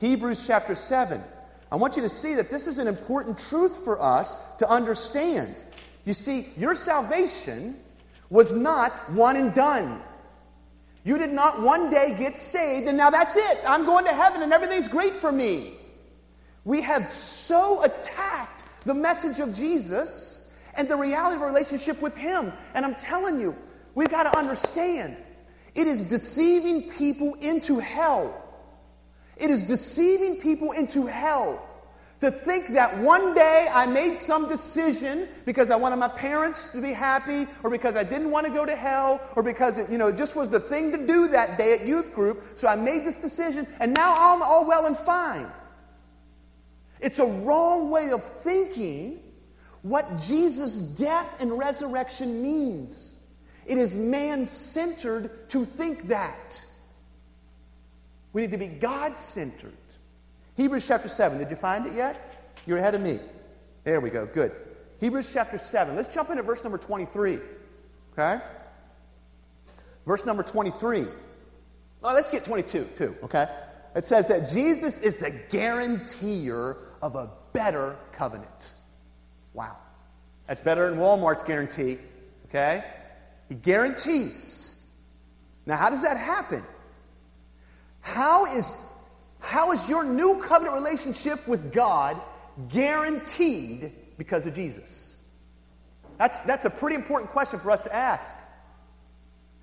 Hebrews 0.00 0.46
chapter 0.46 0.74
7. 0.74 1.20
I 1.70 1.76
want 1.76 1.96
you 1.96 2.02
to 2.02 2.08
see 2.08 2.34
that 2.36 2.48
this 2.48 2.66
is 2.66 2.78
an 2.78 2.88
important 2.88 3.38
truth 3.38 3.84
for 3.84 4.00
us 4.00 4.56
to 4.56 4.68
understand. 4.68 5.54
You 6.06 6.14
see, 6.14 6.46
your 6.56 6.74
salvation 6.74 7.76
was 8.30 8.54
not 8.54 8.92
one 9.12 9.36
and 9.36 9.52
done. 9.54 10.00
You 11.04 11.18
did 11.18 11.30
not 11.30 11.62
one 11.62 11.90
day 11.90 12.14
get 12.18 12.36
saved 12.36 12.88
and 12.88 12.96
now 12.98 13.10
that's 13.10 13.36
it. 13.36 13.58
I'm 13.66 13.84
going 13.86 14.04
to 14.04 14.12
heaven 14.12 14.42
and 14.42 14.52
everything's 14.52 14.88
great 14.88 15.14
for 15.14 15.32
me. 15.32 15.74
We 16.64 16.82
have 16.82 17.10
so 17.10 17.82
attacked 17.84 18.64
the 18.84 18.94
message 18.94 19.40
of 19.40 19.54
Jesus 19.54 20.56
and 20.74 20.88
the 20.88 20.96
reality 20.96 21.36
of 21.36 21.42
a 21.42 21.46
relationship 21.46 22.00
with 22.02 22.16
Him. 22.16 22.52
And 22.74 22.84
I'm 22.84 22.94
telling 22.94 23.40
you, 23.40 23.54
we've 23.94 24.10
got 24.10 24.24
to 24.24 24.38
understand 24.38 25.16
it 25.74 25.86
is 25.86 26.04
deceiving 26.04 26.90
people 26.90 27.34
into 27.40 27.78
hell. 27.78 28.44
It 29.36 29.50
is 29.50 29.64
deceiving 29.64 30.36
people 30.36 30.72
into 30.72 31.06
hell 31.06 31.67
to 32.20 32.30
think 32.30 32.68
that 32.68 32.98
one 32.98 33.34
day 33.34 33.68
I 33.72 33.86
made 33.86 34.16
some 34.16 34.48
decision 34.48 35.28
because 35.46 35.70
I 35.70 35.76
wanted 35.76 35.96
my 35.96 36.08
parents 36.08 36.72
to 36.72 36.82
be 36.82 36.92
happy, 36.92 37.46
or 37.62 37.70
because 37.70 37.96
I 37.96 38.02
didn't 38.02 38.30
want 38.30 38.46
to 38.46 38.52
go 38.52 38.66
to 38.66 38.74
hell, 38.74 39.20
or 39.36 39.42
because 39.42 39.78
it, 39.78 39.88
you 39.88 39.98
know, 39.98 40.10
just 40.10 40.34
was 40.34 40.50
the 40.50 40.58
thing 40.58 40.90
to 40.90 41.06
do 41.06 41.28
that 41.28 41.58
day 41.58 41.74
at 41.74 41.86
youth 41.86 42.12
group. 42.14 42.42
So 42.56 42.66
I 42.66 42.74
made 42.74 43.04
this 43.04 43.16
decision, 43.16 43.66
and 43.80 43.94
now 43.94 44.14
I'm 44.16 44.42
all 44.42 44.66
well 44.66 44.86
and 44.86 44.96
fine. 44.96 45.46
It's 47.00 47.20
a 47.20 47.26
wrong 47.26 47.90
way 47.90 48.10
of 48.10 48.24
thinking 48.24 49.20
what 49.82 50.04
Jesus' 50.26 50.76
death 50.76 51.40
and 51.40 51.56
resurrection 51.56 52.42
means. 52.42 53.14
It 53.64 53.78
is 53.78 53.96
man 53.96 54.46
centered 54.46 55.48
to 55.50 55.64
think 55.64 56.08
that. 56.08 56.62
We 58.32 58.42
need 58.42 58.50
to 58.50 58.58
be 58.58 58.66
God 58.66 59.16
centered. 59.16 59.77
Hebrews 60.58 60.84
chapter 60.88 61.08
7. 61.08 61.38
Did 61.38 61.50
you 61.50 61.56
find 61.56 61.86
it 61.86 61.94
yet? 61.94 62.20
You're 62.66 62.78
ahead 62.78 62.96
of 62.96 63.00
me. 63.00 63.20
There 63.84 64.00
we 64.00 64.10
go. 64.10 64.26
Good. 64.26 64.50
Hebrews 64.98 65.30
chapter 65.32 65.56
7. 65.56 65.94
Let's 65.94 66.12
jump 66.12 66.30
into 66.30 66.42
verse 66.42 66.64
number 66.64 66.78
23. 66.78 67.38
Okay? 68.12 68.44
Verse 70.04 70.26
number 70.26 70.42
23. 70.42 71.04
Oh, 72.02 72.12
let's 72.12 72.28
get 72.28 72.44
22 72.44 72.88
too, 72.96 73.14
okay? 73.22 73.46
It 73.94 74.04
says 74.04 74.26
that 74.26 74.50
Jesus 74.52 75.00
is 75.00 75.18
the 75.18 75.30
guarantor 75.48 76.76
of 77.02 77.14
a 77.14 77.30
better 77.52 77.94
covenant. 78.12 78.72
Wow. 79.54 79.76
That's 80.48 80.60
better 80.60 80.90
than 80.90 80.98
Walmart's 80.98 81.44
guarantee, 81.44 81.98
okay? 82.46 82.82
He 83.48 83.54
guarantees. 83.54 84.92
Now, 85.66 85.76
how 85.76 85.88
does 85.88 86.02
that 86.02 86.16
happen? 86.16 86.64
How 88.00 88.46
is, 88.46 88.74
how 89.40 89.72
is 89.72 89.88
your 89.88 90.04
new 90.04 90.42
covenant 90.42 90.74
relationship 90.74 91.46
with 91.46 91.72
God 91.72 92.20
guaranteed 92.70 93.92
because 94.16 94.46
of 94.46 94.54
Jesus? 94.54 95.28
That's, 96.18 96.40
that's 96.40 96.64
a 96.64 96.70
pretty 96.70 96.96
important 96.96 97.30
question 97.30 97.60
for 97.60 97.70
us 97.70 97.82
to 97.84 97.94
ask. 97.94 98.36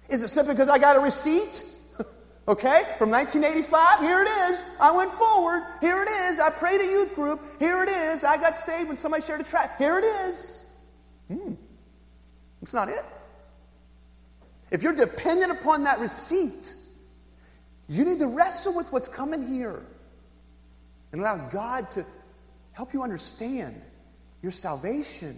Is 0.09 0.23
it 0.23 0.29
simply 0.29 0.53
because 0.53 0.69
I 0.69 0.79
got 0.79 0.95
a 0.95 0.99
receipt? 0.99 1.63
okay, 2.47 2.83
from 2.97 3.09
1985, 3.09 3.99
here 3.99 4.21
it 4.21 4.29
is. 4.29 4.63
I 4.79 4.91
went 4.91 5.11
forward. 5.11 5.63
Here 5.81 6.01
it 6.01 6.09
is. 6.09 6.39
I 6.39 6.49
prayed 6.49 6.79
a 6.79 6.85
youth 6.85 7.13
group. 7.15 7.41
Here 7.59 7.83
it 7.83 7.89
is. 7.89 8.23
I 8.23 8.37
got 8.37 8.57
saved 8.57 8.87
when 8.87 8.97
somebody 8.97 9.23
shared 9.23 9.41
a 9.41 9.43
track. 9.43 9.77
Here 9.77 9.99
it 9.99 10.05
is. 10.05 10.79
Hmm. 11.27 11.53
It's 12.61 12.73
not 12.73 12.87
it. 12.87 13.03
If 14.71 14.81
you're 14.81 14.93
dependent 14.93 15.51
upon 15.51 15.83
that 15.83 15.99
receipt, 15.99 16.75
you 17.87 18.05
need 18.05 18.19
to 18.19 18.27
wrestle 18.27 18.75
with 18.75 18.91
what's 18.91 19.07
coming 19.07 19.47
here 19.47 19.81
and 21.11 21.21
allow 21.21 21.49
God 21.49 21.89
to 21.91 22.05
help 22.73 22.93
you 22.93 23.03
understand 23.03 23.79
your 24.41 24.51
salvation 24.51 25.35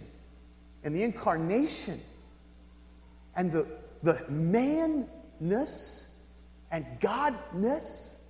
and 0.84 0.94
the 0.94 1.02
incarnation 1.02 1.98
and 3.36 3.52
the, 3.52 3.66
the 4.02 4.18
manness 4.30 6.24
and 6.70 6.84
godness 7.00 8.26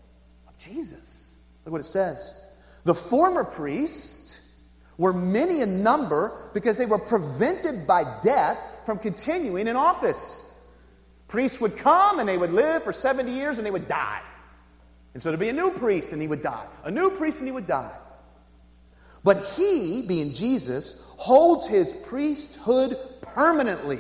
of 0.49 0.59
Jesus. 0.59 1.41
Look 1.65 1.73
what 1.73 1.81
it 1.81 1.85
says. 1.85 2.45
The 2.85 2.95
former 2.95 3.45
priests 3.45 4.57
were 4.97 5.13
many 5.13 5.61
in 5.61 5.83
number 5.83 6.51
because 6.55 6.77
they 6.77 6.87
were 6.87 6.99
prevented 6.99 7.87
by 7.87 8.21
death 8.23 8.59
from 8.85 8.99
continuing 8.99 9.69
in 9.69 9.77
office. 9.77 10.48
Priests 11.29 11.61
would 11.61 11.77
come 11.77 12.19
and 12.19 12.29
they 12.29 12.39
would 12.39 12.53
live 12.53 12.83
for 12.83 12.93
70 12.93 13.31
years 13.31 13.59
and 13.59 13.67
they 13.67 13.71
would 13.71 13.87
die. 13.87 14.23
And 15.13 15.23
so 15.23 15.29
there'd 15.29 15.41
be 15.41 15.51
a 15.51 15.53
new 15.53 15.71
priest 15.71 16.13
and 16.13 16.21
he 16.21 16.29
would 16.29 16.43
die. 16.43 16.67
A 16.85 16.91
new 16.91 17.11
priest 17.11 17.39
and 17.39 17.47
he 17.47 17.53
would 17.53 17.67
die. 17.67 17.93
But 19.25 19.45
he, 19.57 20.05
being 20.09 20.33
Jesus, 20.33 21.05
holds 21.17 21.67
his 21.67 21.93
priesthood 21.93 22.97
permanently 23.21 23.99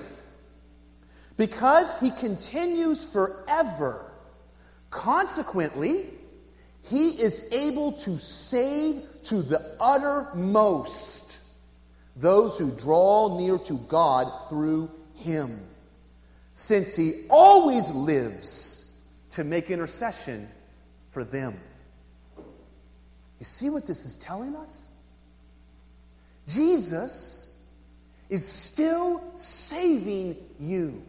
because 1.37 1.99
he 2.01 2.11
continues 2.11 3.05
forever. 3.05 4.11
Consequently, 4.91 6.07
he 6.85 7.11
is 7.11 7.47
able 7.53 7.93
to 7.93 8.19
save 8.19 9.03
to 9.25 9.43
the 9.43 9.77
uttermost 9.79 11.41
those 12.17 12.57
who 12.57 12.71
draw 12.71 13.38
near 13.38 13.59
to 13.59 13.77
God 13.88 14.49
through 14.49 14.91
him 15.17 15.61
since 16.59 16.97
he 16.97 17.12
always 17.31 17.88
lives 17.92 19.14
to 19.31 19.44
make 19.44 19.71
intercession 19.71 20.49
for 21.12 21.23
them. 21.23 21.57
You 22.37 23.44
see 23.44 23.71
what 23.71 23.87
this 23.87 24.05
is 24.05 24.16
telling 24.16 24.57
us? 24.57 24.92
Jesus 26.49 27.64
is 28.29 28.44
still 28.44 29.23
saving 29.37 30.37
you. 30.59 31.01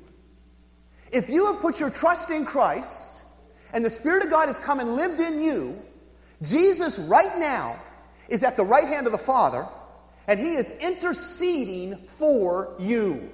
If 1.12 1.30
you 1.32 1.52
have 1.52 1.64
put 1.64 1.80
your 1.80 1.90
trust 1.90 2.30
in 2.30 2.46
Christ 2.46 3.24
and 3.74 3.84
the 3.84 3.90
Spirit 3.90 4.24
of 4.24 4.30
God 4.30 4.50
has 4.50 4.60
come 4.60 4.80
and 4.80 4.96
lived 4.96 5.20
in 5.20 5.42
you, 5.42 5.76
Jesus 6.44 7.00
right 7.00 7.40
now 7.40 7.76
is 8.30 8.44
at 8.44 8.56
the 8.56 8.64
right 8.64 8.88
hand 8.88 9.08
of 9.08 9.12
the 9.12 9.18
Father 9.18 9.66
and 10.28 10.40
he 10.40 10.54
is 10.54 10.78
interceding 10.80 11.96
for 11.96 12.76
you. 12.78 13.32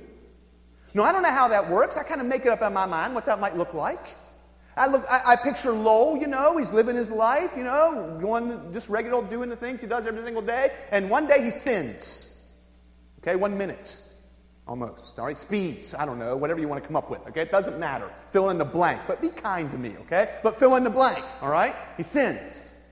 No, 0.96 1.04
I 1.04 1.12
don't 1.12 1.24
know 1.24 1.32
how 1.32 1.50
that 1.50 1.70
works. 1.70 1.98
I 1.98 2.04
kind 2.04 2.22
of 2.22 2.28
make 2.28 2.46
it 2.46 2.48
up 2.48 2.62
in 2.62 2.74
my 2.74 2.86
mind 2.86 3.14
what 3.14 3.26
that 3.26 3.42
might 3.42 3.58
look 3.58 3.74
like. 3.74 4.00
I 4.78 4.88
look, 4.88 5.04
I, 5.12 5.34
I, 5.34 5.36
picture 5.36 5.72
Lowell, 5.72 6.18
you 6.18 6.28
know, 6.28 6.58
he's 6.58 6.72
living 6.72 6.96
his 6.96 7.12
life, 7.12 7.52
you 7.56 7.64
know, 7.64 8.18
going 8.22 8.74
just 8.74 8.90
regular 8.90 9.22
doing 9.24 9.50
the 9.50 9.56
things 9.58 9.82
he 9.82 9.88
does 9.88 10.06
every 10.06 10.24
single 10.24 10.42
day, 10.42 10.70
and 10.92 11.10
one 11.10 11.28
day 11.28 11.44
he 11.44 11.52
sins. 11.52 12.54
Okay, 13.20 13.36
one 13.36 13.58
minute, 13.58 13.98
almost. 14.68 15.18
All 15.20 15.26
right, 15.26 15.38
speeds, 15.38 15.96
I 15.96 16.06
don't 16.06 16.20
know, 16.20 16.36
whatever 16.36 16.60
you 16.60 16.68
want 16.68 16.82
to 16.82 16.88
come 16.88 16.98
up 16.98 17.10
with. 17.10 17.26
Okay, 17.28 17.42
it 17.42 17.52
doesn't 17.52 17.80
matter. 17.80 18.10
Fill 18.32 18.50
in 18.50 18.58
the 18.58 18.66
blank, 18.66 19.02
but 19.08 19.22
be 19.22 19.30
kind 19.30 19.72
to 19.72 19.78
me. 19.78 19.96
Okay, 20.02 20.30
but 20.44 20.58
fill 20.60 20.76
in 20.76 20.84
the 20.84 20.90
blank. 20.90 21.24
All 21.42 21.50
right, 21.50 21.76
he 21.98 22.04
sins. 22.04 22.86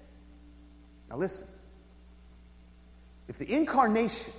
Now 1.10 1.18
listen. 1.18 1.48
If 3.28 3.40
the 3.40 3.54
incarnation, 3.54 4.34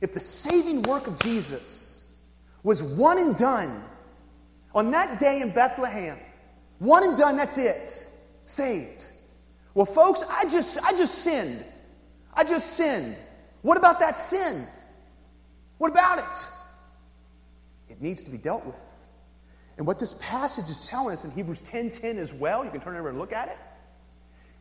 if 0.00 0.12
the 0.14 0.20
saving 0.20 0.82
work 0.82 1.06
of 1.06 1.18
Jesus 1.18 1.97
was 2.62 2.82
one 2.82 3.18
and 3.18 3.36
done, 3.36 3.82
On 4.74 4.90
that 4.90 5.18
day 5.18 5.40
in 5.40 5.50
Bethlehem, 5.50 6.18
one 6.78 7.02
and 7.02 7.18
done, 7.18 7.36
that's 7.36 7.58
it. 7.58 8.06
Saved. 8.46 9.06
Well, 9.74 9.86
folks, 9.86 10.22
I 10.28 10.48
just 10.48 10.78
I 10.82 10.92
just 10.92 11.16
sinned. 11.16 11.64
I 12.34 12.44
just 12.44 12.74
sinned. 12.74 13.16
What 13.62 13.78
about 13.78 13.98
that 14.00 14.18
sin? 14.18 14.66
What 15.78 15.90
about 15.90 16.18
it? 16.18 17.92
It 17.92 18.02
needs 18.02 18.22
to 18.24 18.30
be 18.30 18.38
dealt 18.38 18.64
with. 18.64 18.74
And 19.76 19.86
what 19.86 20.00
this 20.00 20.14
passage 20.20 20.68
is 20.68 20.86
telling 20.88 21.14
us 21.14 21.24
in 21.24 21.30
Hebrews 21.30 21.60
10:10 21.62 21.92
10, 21.92 22.00
10 22.00 22.18
as 22.18 22.34
well, 22.34 22.64
you 22.64 22.70
can 22.70 22.80
turn 22.80 22.96
over 22.96 23.08
and 23.08 23.18
look 23.18 23.32
at 23.32 23.48
it, 23.48 23.56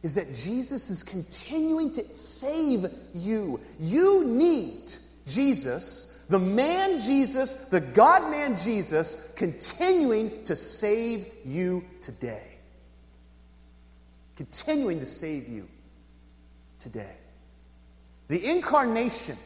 is 0.04 0.16
that 0.16 0.34
Jesus 0.34 0.90
is 0.90 1.04
continuing 1.04 1.92
to 1.94 2.04
save 2.16 2.86
you. 3.16 3.60
You 3.80 4.24
need 4.26 4.94
Jesus, 5.26 6.17
the 6.30 6.40
man 6.40 7.00
Jesus, 7.02 7.54
the 7.66 7.80
God 7.80 8.30
man 8.30 8.58
Jesus, 8.58 9.32
continuing 9.36 10.44
to 10.46 10.56
save 10.56 11.26
you 11.46 11.84
today. 12.02 12.58
Continuing 14.36 15.00
to 15.00 15.06
save 15.06 15.48
you 15.48 15.68
today. 16.80 17.16
The 18.28 18.46
incarnation, 18.46 19.38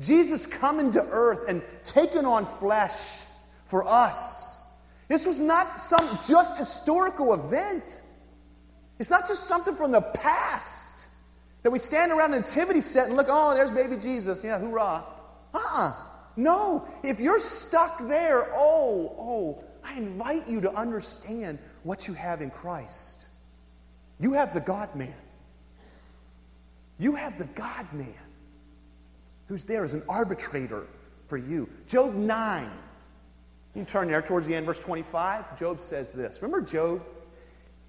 Jesus 0.00 0.46
coming 0.46 0.92
to 0.92 1.02
earth 1.10 1.48
and 1.48 1.60
taking 1.82 2.24
on 2.24 2.46
flesh 2.46 3.22
for 3.66 3.84
us. 3.86 4.80
This 5.08 5.26
was 5.26 5.40
not 5.40 5.78
some 5.78 6.18
just 6.28 6.56
historical 6.56 7.34
event. 7.34 8.02
It's 8.98 9.10
not 9.10 9.26
just 9.26 9.48
something 9.48 9.74
from 9.74 9.90
the 9.90 10.00
past 10.00 11.08
that 11.64 11.70
we 11.70 11.78
stand 11.78 12.12
around 12.12 12.32
a 12.34 12.38
nativity 12.38 12.80
set 12.80 13.08
and 13.08 13.16
look, 13.16 13.26
oh, 13.28 13.54
there's 13.54 13.70
baby 13.70 13.96
Jesus. 13.96 14.42
Yeah, 14.44 14.58
hoorah. 14.58 15.04
Uh 15.52 15.58
uh-uh. 15.58 15.94
No. 16.36 16.86
If 17.02 17.20
you're 17.20 17.40
stuck 17.40 18.06
there, 18.08 18.46
oh, 18.52 19.14
oh, 19.18 19.64
I 19.84 19.96
invite 19.96 20.48
you 20.48 20.60
to 20.60 20.72
understand 20.74 21.58
what 21.82 22.06
you 22.08 22.14
have 22.14 22.40
in 22.40 22.50
Christ. 22.50 23.28
You 24.20 24.32
have 24.34 24.54
the 24.54 24.60
God 24.60 24.94
man. 24.94 25.14
You 26.98 27.16
have 27.16 27.38
the 27.38 27.46
God 27.46 27.92
man 27.92 28.14
who's 29.48 29.64
there 29.64 29.84
as 29.84 29.94
an 29.94 30.02
arbitrator 30.08 30.86
for 31.28 31.36
you. 31.36 31.68
Job 31.88 32.14
9. 32.14 32.70
You 33.74 33.84
turn 33.84 34.08
there 34.08 34.22
towards 34.22 34.46
the 34.46 34.54
end, 34.54 34.66
verse 34.66 34.78
25. 34.78 35.58
Job 35.58 35.80
says 35.80 36.10
this. 36.10 36.40
Remember 36.42 36.64
Job? 36.64 37.02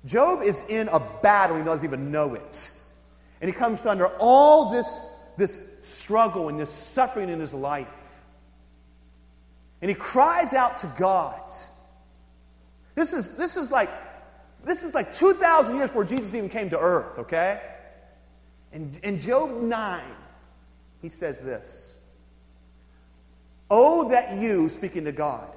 Job 0.06 0.41
is 0.41 0.67
in 0.69 0.88
a 0.89 0.99
battle, 1.21 1.58
he 1.58 1.63
doesn't 1.63 1.88
even 1.88 2.12
know 2.12 2.34
it. 2.34 2.69
And 3.41 3.49
he 3.49 3.56
comes 3.56 3.86
under 3.86 4.08
all 4.19 4.71
this, 4.71 4.88
this 5.38 5.86
struggle 5.86 6.49
and 6.49 6.60
this 6.60 6.69
suffering 6.69 7.29
in 7.29 7.39
his 7.39 7.53
life. 7.53 8.02
And 9.83 9.89
he 9.89 9.95
cries 9.95 10.53
out 10.53 10.77
to 10.77 10.87
God. 10.97 11.51
This 12.95 13.11
is, 13.11 13.35
this 13.35 13.57
is 13.57 13.69
like 13.69 13.89
this 14.63 14.81
is 14.81 14.93
like 14.93 15.13
2,000 15.13 15.75
years 15.75 15.89
before 15.89 16.05
Jesus 16.05 16.33
even 16.33 16.47
came 16.49 16.69
to 16.69 16.79
earth, 16.79 17.19
okay? 17.19 17.59
And 18.71 18.97
in 19.03 19.19
Job 19.19 19.61
9, 19.61 20.01
he 21.01 21.09
says 21.09 21.41
this 21.41 22.15
Oh, 23.69 24.07
that 24.09 24.39
you, 24.41 24.69
speaking 24.69 25.03
to 25.03 25.11
God, 25.11 25.49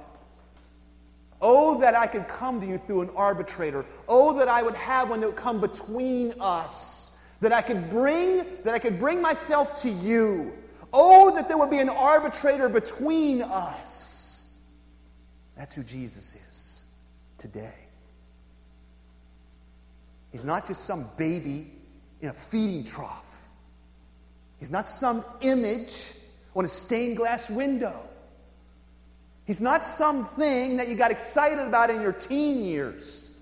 Oh, 1.41 1.79
that 1.79 1.95
I 1.95 2.05
could 2.05 2.27
come 2.27 2.59
to 2.59 2.67
you 2.67 2.79
through 2.79 3.03
an 3.03 3.09
arbitrator. 3.15 3.85
Oh, 4.09 4.37
that 4.39 4.49
I 4.49 4.61
would 4.61 4.75
have 4.75 5.09
one 5.09 5.21
that 5.21 5.27
would 5.27 5.37
come 5.37 5.61
between 5.61 6.33
us. 6.41 7.25
That 7.39 7.53
I 7.53 7.61
could 7.61 7.89
bring, 7.89 8.43
that 8.65 8.73
I 8.73 8.79
could 8.79 8.99
bring 8.99 9.21
myself 9.21 9.83
to 9.83 9.89
you. 9.89 10.51
Oh, 10.91 11.33
that 11.35 11.47
there 11.47 11.57
would 11.57 11.69
be 11.69 11.79
an 11.79 11.87
arbitrator 11.87 12.67
between 12.67 13.41
us. 13.41 14.06
That's 15.57 15.73
who 15.73 15.83
Jesus 15.83 16.35
is 16.35 16.91
today. 17.37 17.73
He's 20.31 20.43
not 20.43 20.67
just 20.67 20.85
some 20.85 21.05
baby 21.17 21.67
in 22.21 22.29
a 22.29 22.33
feeding 22.33 22.85
trough. 22.85 23.23
He's 24.59 24.69
not 24.69 24.87
some 24.87 25.23
image 25.41 26.13
on 26.55 26.65
a 26.65 26.67
stained 26.67 27.17
glass 27.17 27.49
window. 27.49 27.99
He's 29.45 29.61
not 29.61 29.83
something 29.83 30.77
that 30.77 30.89
you 30.89 30.95
got 30.95 31.11
excited 31.11 31.59
about 31.59 31.89
in 31.89 32.01
your 32.01 32.11
teen 32.11 32.63
years. 32.63 33.39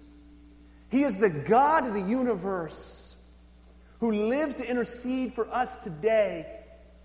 He 0.91 1.03
is 1.03 1.17
the 1.17 1.29
God 1.29 1.87
of 1.87 1.93
the 1.93 2.01
universe 2.01 3.29
who 3.99 4.11
lives 4.11 4.57
to 4.57 4.69
intercede 4.69 5.33
for 5.33 5.47
us 5.49 5.83
today. 5.83 6.45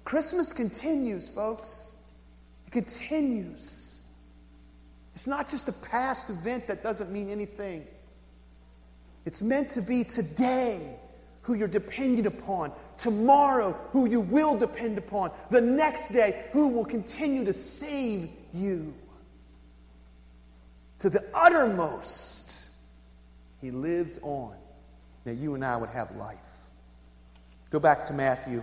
Christmas 0.05 0.53
continues, 0.53 1.29
folks. 1.29 2.03
It 2.67 2.73
continues. 2.73 3.90
It's 5.15 5.27
not 5.27 5.51
just 5.51 5.69
a 5.69 5.73
past 5.73 6.31
event 6.31 6.67
that 6.69 6.83
doesn't 6.83 7.11
mean 7.11 7.29
anything. 7.29 7.85
It's 9.27 9.43
meant 9.43 9.71
to 9.71 9.83
be 9.83 10.05
today 10.05 10.81
who 11.43 11.55
you're 11.55 11.69
dependent 11.69 12.27
upon, 12.27 12.73
tomorrow 12.99 13.73
who 13.93 14.07
you 14.07 14.21
will 14.21 14.59
depend 14.59 14.99
upon, 14.99 15.31
the 15.51 15.61
next 15.61 16.11
day 16.11 16.45
who 16.53 16.69
will 16.69 16.85
continue 16.85 17.45
to 17.45 17.53
save 17.53 18.31
you. 18.55 18.95
To 21.01 21.11
the 21.11 21.25
uttermost, 21.35 22.71
He 23.61 23.71
lives 23.71 24.19
on 24.23 24.55
that 25.25 25.35
you 25.35 25.55
and 25.55 25.65
I 25.65 25.77
would 25.77 25.91
have 25.91 26.15
life. 26.17 26.39
Go 27.71 27.79
back 27.79 28.07
to 28.07 28.13
Matthew, 28.13 28.59
and 28.59 28.63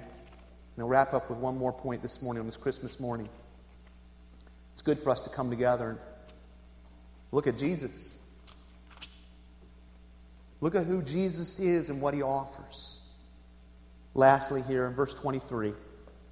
I'll 0.80 0.88
wrap 0.88 1.14
up 1.14 1.30
with 1.30 1.40
one 1.40 1.58
more 1.58 1.72
point 1.72 2.02
this 2.02 2.22
morning 2.22 2.42
on 2.42 2.46
this 2.46 2.58
Christmas 2.58 3.00
morning. 3.00 3.30
It's 4.74 4.82
good 4.82 5.00
for 5.00 5.10
us 5.10 5.22
to 5.22 5.30
come 5.30 5.50
together 5.50 5.90
and 5.90 6.00
look 7.32 7.48
at 7.48 7.58
Jesus. 7.58 8.18
Look 10.60 10.76
at 10.76 10.86
who 10.86 11.02
Jesus 11.02 11.60
is 11.60 11.90
and 11.90 12.02
what 12.02 12.14
he 12.14 12.22
offers. 12.22 13.06
Lastly, 14.16 14.64
here 14.64 14.86
in 14.88 14.94
verse 14.94 15.14
23 15.14 15.74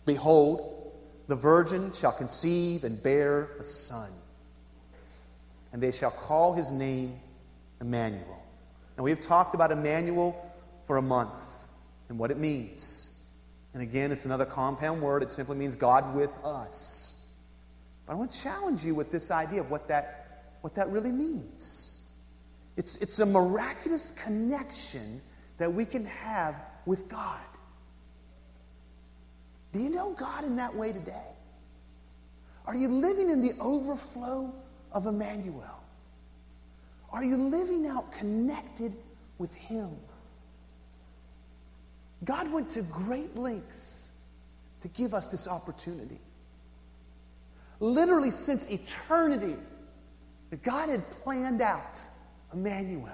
Behold, 0.06 0.92
the 1.28 1.36
virgin 1.36 1.92
shall 1.94 2.12
conceive 2.12 2.84
and 2.84 3.02
bear 3.02 3.50
a 3.60 3.64
son, 3.64 4.10
and 5.74 5.82
they 5.82 5.92
shall 5.92 6.12
call 6.12 6.54
his 6.54 6.72
name 6.72 7.14
Emmanuel. 7.82 8.44
And 8.98 9.04
we 9.04 9.10
have 9.10 9.22
talked 9.22 9.56
about 9.56 9.72
Emmanuel 9.72 10.36
for 10.88 10.98
a 10.98 11.02
month 11.02 11.34
and 12.10 12.18
what 12.18 12.32
it 12.32 12.38
means. 12.38 13.26
And 13.74 13.84
again, 13.84 14.12
it's 14.12 14.26
another 14.26 14.46
compound 14.46 15.02
word. 15.02 15.22
It 15.22 15.34
simply 15.34 15.58
means 15.58 15.76
God 15.76 16.16
with 16.16 16.32
us. 16.46 17.34
But 18.06 18.14
I 18.14 18.16
want 18.16 18.32
to 18.32 18.42
challenge 18.42 18.84
you 18.86 18.96
with 18.96 19.12
this 19.12 19.32
idea 19.32 19.60
of 19.60 19.70
what 19.70 19.88
that, 19.90 20.25
what 20.66 20.74
that 20.74 20.90
really 20.90 21.12
means. 21.12 22.10
It's, 22.76 22.96
it's 22.96 23.20
a 23.20 23.26
miraculous 23.28 24.10
connection 24.10 25.22
that 25.60 25.72
we 25.72 25.86
can 25.86 26.06
have 26.08 26.56
with 26.88 27.08
God. 27.08 27.38
Do 29.74 29.80
you 29.80 29.92
know 29.92 30.14
God 30.14 30.44
in 30.44 30.56
that 30.56 30.74
way 30.74 30.92
today? 30.92 31.30
Are 32.66 32.76
you 32.76 32.88
living 32.88 33.30
in 33.30 33.44
the 33.44 33.54
overflow 33.62 34.52
of 34.92 35.06
Emmanuel? 35.06 35.84
Are 37.14 37.24
you 37.24 37.38
living 37.38 37.86
out 37.86 38.12
connected 38.12 38.92
with 39.38 39.54
Him? 39.54 39.92
God 42.24 42.52
went 42.52 42.72
to 42.72 42.82
great 42.82 43.36
lengths 43.36 44.14
to 44.82 44.88
give 44.88 45.14
us 45.14 45.28
this 45.28 45.48
opportunity. 45.48 46.18
Literally, 47.80 48.32
since 48.32 48.72
eternity, 48.72 49.58
that 50.50 50.64
God 50.64 50.90
had 50.90 51.08
planned 51.24 51.62
out 51.62 52.00
Emmanuel. 52.54 53.10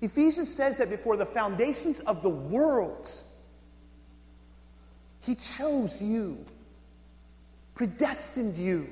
Ephesians 0.00 0.52
says 0.52 0.76
that 0.78 0.90
before 0.90 1.16
the 1.16 1.26
foundations 1.26 2.00
of 2.00 2.22
the 2.22 2.28
world, 2.28 3.10
he 5.22 5.36
chose 5.36 6.02
you, 6.02 6.44
predestined 7.74 8.56
you 8.56 8.88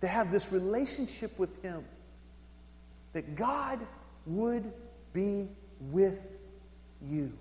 to 0.00 0.06
have 0.06 0.30
this 0.30 0.52
relationship 0.52 1.36
with 1.38 1.62
Him, 1.62 1.84
that 3.12 3.34
God 3.34 3.78
would 4.26 4.72
be 5.12 5.48
with 5.90 6.20
you. 7.04 7.32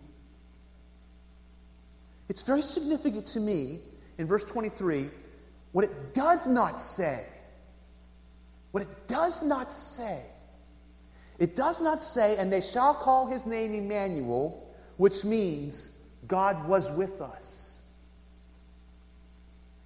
It's 2.28 2.42
very 2.42 2.62
significant 2.62 3.26
to 3.28 3.40
me 3.40 3.80
in 4.18 4.28
verse 4.28 4.44
23 4.44 5.10
what 5.72 5.86
it 5.86 6.14
does 6.14 6.48
not 6.48 6.80
say. 6.80 7.24
What 8.72 8.84
it 8.84 9.08
does 9.08 9.44
not 9.44 9.74
say. 9.74 10.22
It 11.40 11.56
does 11.56 11.82
not 11.82 12.04
say, 12.04 12.38
and 12.38 12.52
they 12.52 12.62
shall 12.62 12.94
call 12.94 13.28
his 13.28 13.46
name 13.46 13.74
Emmanuel, 13.74 14.68
which 14.98 15.24
means 15.24 16.08
God 16.28 16.68
was 16.68 16.90
with 16.98 17.22
us. 17.22 17.88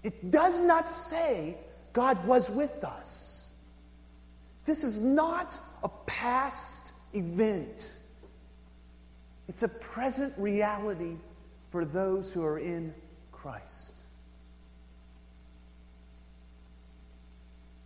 It 0.03 0.31
does 0.31 0.59
not 0.59 0.89
say 0.89 1.55
God 1.93 2.25
was 2.27 2.49
with 2.49 2.83
us. 2.83 3.63
This 4.65 4.83
is 4.83 5.01
not 5.01 5.59
a 5.83 5.89
past 6.07 6.93
event, 7.13 7.97
it's 9.47 9.63
a 9.63 9.69
present 9.69 10.33
reality 10.37 11.15
for 11.69 11.85
those 11.85 12.31
who 12.33 12.43
are 12.43 12.59
in 12.59 12.93
Christ. 13.31 13.92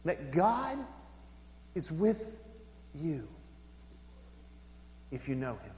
That 0.08 0.32
God 0.32 0.78
is 1.76 1.92
with 1.92 2.40
you 2.96 3.28
if 5.12 5.28
you 5.28 5.36
know 5.36 5.52
him. 5.52 5.74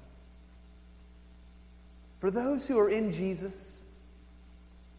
For 2.19 2.29
those 2.29 2.67
who 2.67 2.77
are 2.77 2.91
in 2.91 3.11
Jesus, 3.11 3.89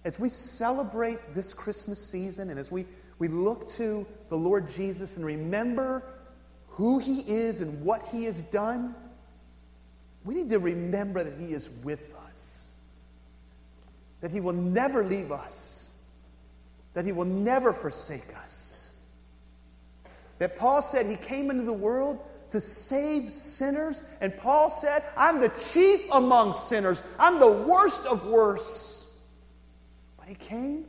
as 0.05 0.19
we 0.19 0.31
celebrate 0.31 1.19
this 1.33 1.53
Christmas 1.53 2.05
season 2.05 2.51
and 2.51 2.59
as 2.59 2.73
we, 2.73 2.87
we 3.21 3.29
look 3.29 3.69
to 3.69 4.05
the 4.31 4.37
Lord 4.37 4.69
Jesus 4.69 5.17
and 5.17 5.25
remember 5.25 6.03
who 6.67 6.99
he 6.99 7.21
is 7.21 7.61
and 7.61 7.85
what 7.85 8.03
he 8.11 8.25
has 8.25 8.43
done, 8.43 8.97
we 10.25 10.35
need 10.35 10.51
to 10.51 10.59
remember 10.59 11.23
that 11.23 11.39
he 11.39 11.53
is 11.55 11.69
with 11.85 12.13
us, 12.33 12.75
that 14.23 14.33
he 14.33 14.41
will 14.41 14.55
never 14.55 15.05
leave 15.05 15.31
us, 15.31 16.05
that 16.95 17.05
he 17.05 17.13
will 17.13 17.27
never 17.27 17.73
forsake 17.73 18.37
us. 18.45 18.80
That 20.41 20.59
Paul 20.59 20.81
said 20.81 21.05
he 21.07 21.17
came 21.17 21.51
into 21.51 21.65
the 21.65 21.73
world 21.73 22.19
to 22.51 22.61
save 22.61 23.31
sinners, 23.31 24.03
and 24.23 24.37
Paul 24.37 24.71
said, 24.71 25.05
I'm 25.17 25.39
the 25.39 25.51
chief 25.51 26.11
among 26.13 26.55
sinners, 26.55 27.01
I'm 27.19 27.39
the 27.39 27.53
worst 27.53 28.07
of 28.07 28.27
worse. 28.27 29.21
But 30.19 30.29
he 30.29 30.35
came 30.35 30.87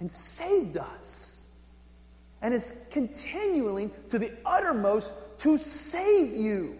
and 0.00 0.10
saved 0.10 0.76
us 0.76 1.54
and 2.42 2.52
is 2.52 2.88
continuing 2.90 3.92
to 4.10 4.18
the 4.18 4.32
uttermost 4.44 5.14
to 5.40 5.56
save 5.56 6.36
you. 6.36 6.76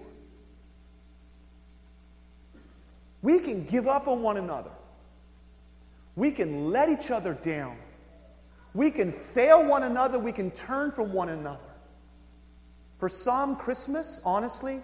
We 3.23 3.39
can 3.39 3.65
give 3.67 3.87
up 3.87 4.09
on 4.09 4.21
one 4.21 4.37
another. 4.37 4.71
We 6.17 6.33
can 6.33 6.73
let 6.73 6.89
each 6.89 7.13
other 7.13 7.35
down. 7.35 7.77
We 8.75 8.91
can 8.91 9.13
fail 9.13 9.69
one 9.69 9.85
another. 9.85 10.19
We 10.19 10.33
can 10.33 10.51
turn 10.53 10.91
from 10.91 11.13
one 11.13 11.29
another. 11.29 11.68
For 12.99 13.09
some, 13.09 13.57
Christmas, 13.57 14.21
honestly, 14.25 14.81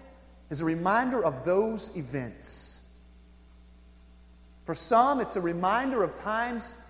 is 0.49 0.61
a 0.61 0.65
reminder 0.65 1.23
of 1.23 1.43
those 1.43 1.95
events. 1.97 2.97
For 4.65 4.73
some, 4.73 5.19
it's 5.19 5.35
a 5.35 5.41
reminder 5.41 6.03
of 6.03 6.15
times 6.17 6.81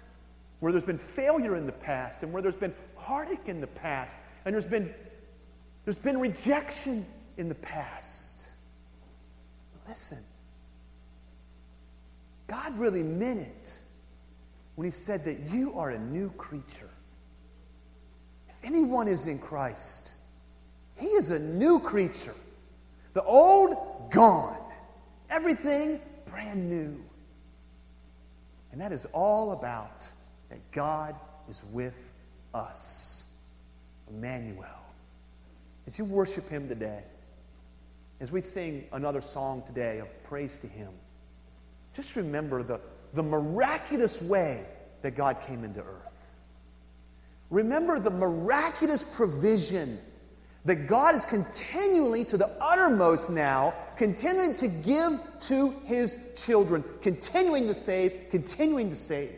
where 0.60 0.72
there's 0.72 0.84
been 0.84 0.98
failure 0.98 1.56
in 1.56 1.66
the 1.66 1.72
past 1.72 2.24
and 2.24 2.32
where 2.32 2.42
there's 2.42 2.56
been 2.56 2.74
heartache 2.98 3.48
in 3.48 3.60
the 3.60 3.68
past 3.68 4.18
and 4.46 4.54
there's 4.54 4.66
been, 4.66 4.94
there's 5.84 5.98
been 5.98 6.20
rejection 6.20 7.06
in 7.38 7.50
the 7.50 7.56
past. 7.56 8.50
Listen, 9.88 10.20
God 12.48 12.78
really 12.78 13.04
meant 13.04 13.40
it 13.40 13.80
when 14.76 14.86
He 14.86 14.92
said 14.92 15.24
that 15.26 15.40
you 15.52 15.78
are 15.78 15.92
a 15.92 16.00
new 16.00 16.30
creature. 16.32 16.90
If 18.48 18.56
anyone 18.64 19.08
is 19.08 19.28
in 19.28 19.40
Christ, 19.40 20.15
he 20.98 21.08
is 21.08 21.32
a 21.32 21.40
new 21.40 21.80
creature. 21.80 22.36
The 23.14 23.24
old, 23.24 24.12
gone. 24.12 24.58
Everything 25.30 26.00
brand 26.30 26.70
new. 26.70 27.02
And 28.72 28.82
that 28.82 28.92
is 28.92 29.06
all 29.14 29.54
about 29.54 30.06
that 30.50 30.60
God 30.72 31.16
is 31.50 31.64
with 31.72 31.96
us. 32.54 33.42
Emmanuel. 34.10 34.66
As 35.88 35.98
you 35.98 36.06
worship 36.06 36.50
Him 36.50 36.68
today, 36.68 37.04
as 38.20 38.32
we 38.32 38.42
sing 38.42 38.86
another 38.94 39.22
song 39.22 39.64
today 39.68 40.00
of 40.00 40.08
praise 40.26 40.58
to 40.60 40.68
Him, 40.68 40.90
just 41.96 42.16
remember 42.16 42.64
the, 42.64 42.80
the 43.14 43.24
miraculous 43.24 44.22
way 44.22 44.64
that 45.02 45.16
God 45.16 45.38
came 45.46 45.64
into 45.64 45.82
earth. 45.82 46.14
Remember 47.50 48.00
the 48.00 48.10
miraculous 48.10 49.04
provision 49.04 50.00
that 50.66 50.88
God 50.88 51.14
is 51.14 51.24
continually 51.24 52.26
to 52.26 52.38
the 52.38 52.50
uttermost 52.60 53.30
now, 53.30 53.74
continuing 53.98 54.54
to 54.56 54.68
give 54.68 55.20
to 55.42 55.70
his 55.86 56.18
children, 56.36 56.84
continuing 57.02 57.68
to 57.68 57.74
save, 57.74 58.26
continuing 58.32 58.90
to 58.90 58.96
save. 58.96 59.32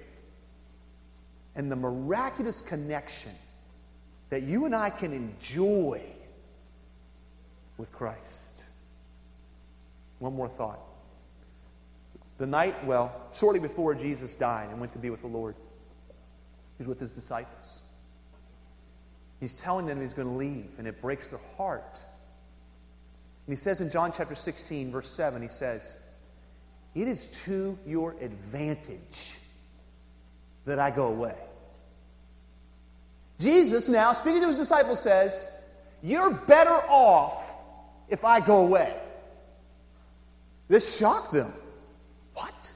And 1.56 1.72
the 1.72 1.76
miraculous 1.76 2.62
connection 2.62 3.32
that 4.30 4.44
you 4.44 4.66
and 4.66 4.76
I 4.76 4.90
can 4.90 5.12
enjoy 5.12 6.02
with 7.78 7.92
Christ. 7.92 8.64
One 10.20 10.34
more 10.34 10.48
thought. 10.48 10.80
The 12.38 12.48
night, 12.48 12.86
well, 12.86 13.12
shortly 13.34 13.60
before 13.60 13.96
Jesus 13.96 14.36
died 14.36 14.70
and 14.70 14.80
went 14.80 14.94
to 14.94 15.00
be 15.00 15.10
with 15.10 15.22
the 15.22 15.28
Lord, 15.28 15.56
he 16.78 16.84
was 16.84 16.88
with 16.88 17.00
his 17.00 17.12
disciples. 17.12 17.82
He's 19.40 19.60
telling 19.60 19.86
them 19.86 20.02
he's 20.02 20.14
going 20.14 20.28
to 20.28 20.34
leave, 20.34 20.70
and 20.78 20.88
it 20.88 21.02
breaks 21.02 21.28
their 21.28 21.40
heart. 21.58 22.02
And 23.46 23.56
he 23.56 23.56
says 23.56 23.82
in 23.82 23.90
John 23.90 24.12
chapter 24.16 24.36
16, 24.36 24.92
verse 24.92 25.10
7, 25.10 25.42
he 25.42 25.48
says, 25.48 25.98
It 26.96 27.08
is 27.08 27.42
to 27.46 27.78
your 27.86 28.16
advantage 28.20 29.38
that 30.66 30.80
I 30.80 30.92
go 30.92 31.08
away. 31.08 31.36
Jesus, 33.40 33.88
now 33.88 34.14
speaking 34.14 34.42
to 34.42 34.48
his 34.48 34.58
disciples, 34.58 35.02
says, 35.02 35.64
You're 36.02 36.34
better 36.48 36.72
off 36.90 37.54
if 38.10 38.26
I 38.26 38.40
go 38.40 38.66
away. 38.66 38.94
This 40.68 40.98
shocked 40.98 41.32
them. 41.32 41.54
What? 42.34 42.72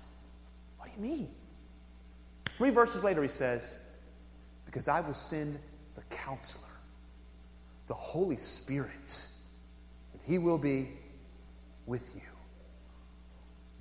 What 0.78 0.89
do 0.89 0.91
you 0.95 1.15
mean? 1.15 1.28
Three 2.58 2.69
verses 2.69 3.04
later, 3.04 3.24
he 3.24 3.28
says, 3.28 3.78
Because 4.65 4.88
I 4.88 5.02
will 5.02 5.15
send 5.15 5.58
counselor, 6.12 6.63
the 7.88 7.93
Holy 7.93 8.38
Spirit, 8.38 9.26
and 10.13 10.21
he 10.26 10.38
will 10.38 10.58
be 10.58 10.89
with 11.86 12.08
you. 12.15 12.21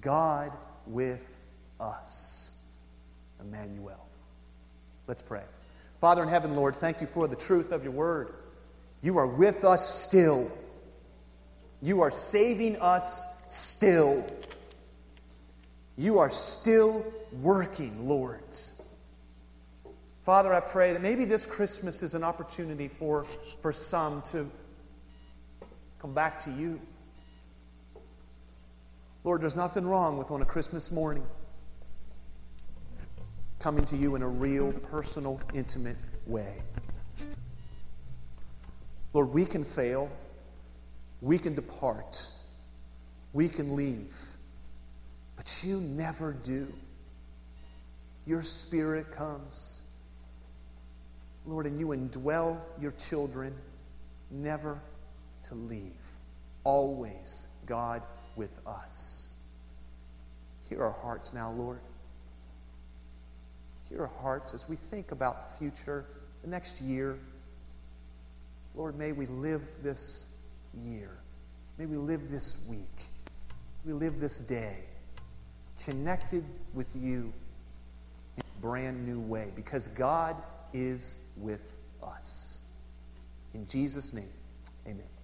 God 0.01 0.53
with 0.87 1.27
us, 1.79 2.65
Emmanuel. 3.41 4.07
Let's 5.07 5.23
pray. 5.23 5.43
Father 6.01 6.23
in 6.23 6.29
heaven, 6.29 6.57
Lord, 6.57 6.77
thank 6.77 7.01
you 7.01 7.07
for 7.07 7.29
the 7.29 7.37
truth 7.37 7.73
of 7.73 7.83
your 7.83 7.93
word. 7.93 8.29
You 9.03 9.19
are 9.19 9.27
with 9.27 9.65
us 9.65 9.87
still. 9.87 10.51
You 11.83 12.01
are 12.03 12.11
saving 12.11 12.77
us 12.77 13.45
still. 13.51 14.25
You 15.99 16.19
are 16.19 16.31
still 16.31 17.05
working, 17.43 18.09
Lord. 18.09 18.41
Father, 20.31 20.55
I 20.55 20.61
pray 20.61 20.93
that 20.93 21.03
maybe 21.03 21.25
this 21.25 21.45
Christmas 21.45 22.05
is 22.05 22.15
an 22.15 22.23
opportunity 22.23 22.87
for, 22.87 23.27
for 23.63 23.73
some 23.73 24.23
to 24.31 24.49
come 25.99 26.15
back 26.15 26.39
to 26.45 26.53
you. 26.53 26.81
Lord, 29.25 29.43
there's 29.43 29.57
nothing 29.57 29.85
wrong 29.85 30.19
with 30.19 30.31
on 30.31 30.41
a 30.41 30.45
Christmas 30.45 30.93
morning 30.93 31.25
coming 33.59 33.85
to 33.87 33.97
you 33.97 34.15
in 34.15 34.23
a 34.23 34.29
real, 34.29 34.73
personal, 34.73 35.41
intimate 35.53 35.97
way. 36.29 36.63
Lord, 39.13 39.31
we 39.31 39.45
can 39.45 39.65
fail. 39.65 40.09
We 41.21 41.39
can 41.39 41.57
depart. 41.57 42.25
We 43.33 43.49
can 43.49 43.75
leave. 43.75 44.17
But 45.37 45.61
you 45.65 45.81
never 45.81 46.35
do. 46.35 46.73
Your 48.27 48.45
spirit 48.45 49.11
comes 49.11 49.80
Lord, 51.47 51.67
and 51.67 51.81
you 51.81 51.89
indwell 51.89 52.59
your 52.81 52.93
children 52.93 53.55
never 54.31 54.79
to 55.49 55.55
leave. 55.55 55.93
Always, 56.65 57.49
God, 57.67 58.03
with 58.37 58.53
us. 58.67 59.39
Hear 60.69 60.83
our 60.83 60.93
hearts 61.03 61.33
now, 61.33 61.51
Lord. 61.51 61.81
Hear 63.89 64.03
our 64.03 64.11
hearts 64.23 64.55
as 64.55 64.69
we 64.69 64.77
think 64.77 65.11
about 65.11 65.59
the 65.59 65.71
future, 65.71 66.05
the 66.43 66.49
next 66.49 66.81
year. 66.81 67.19
Lord, 68.77 68.97
may 68.97 69.13
we 69.13 69.27
live 69.27 69.63
this 69.83 70.33
year. 70.85 71.11
May 71.79 71.87
we 71.87 71.97
live 71.97 72.31
this 72.31 72.67
week. 72.71 72.79
We 73.85 73.93
live 73.93 74.21
this 74.21 74.41
day 74.41 74.77
connected 75.85 76.45
with 76.75 76.87
you 76.95 77.33
in 78.37 78.43
a 78.43 78.61
brand 78.61 79.07
new 79.07 79.19
way 79.21 79.49
because 79.57 79.89
God 79.89 80.37
is 80.73 81.31
with 81.37 81.73
us. 82.03 82.67
In 83.55 83.67
Jesus' 83.69 84.13
name, 84.13 84.29
amen. 84.87 85.20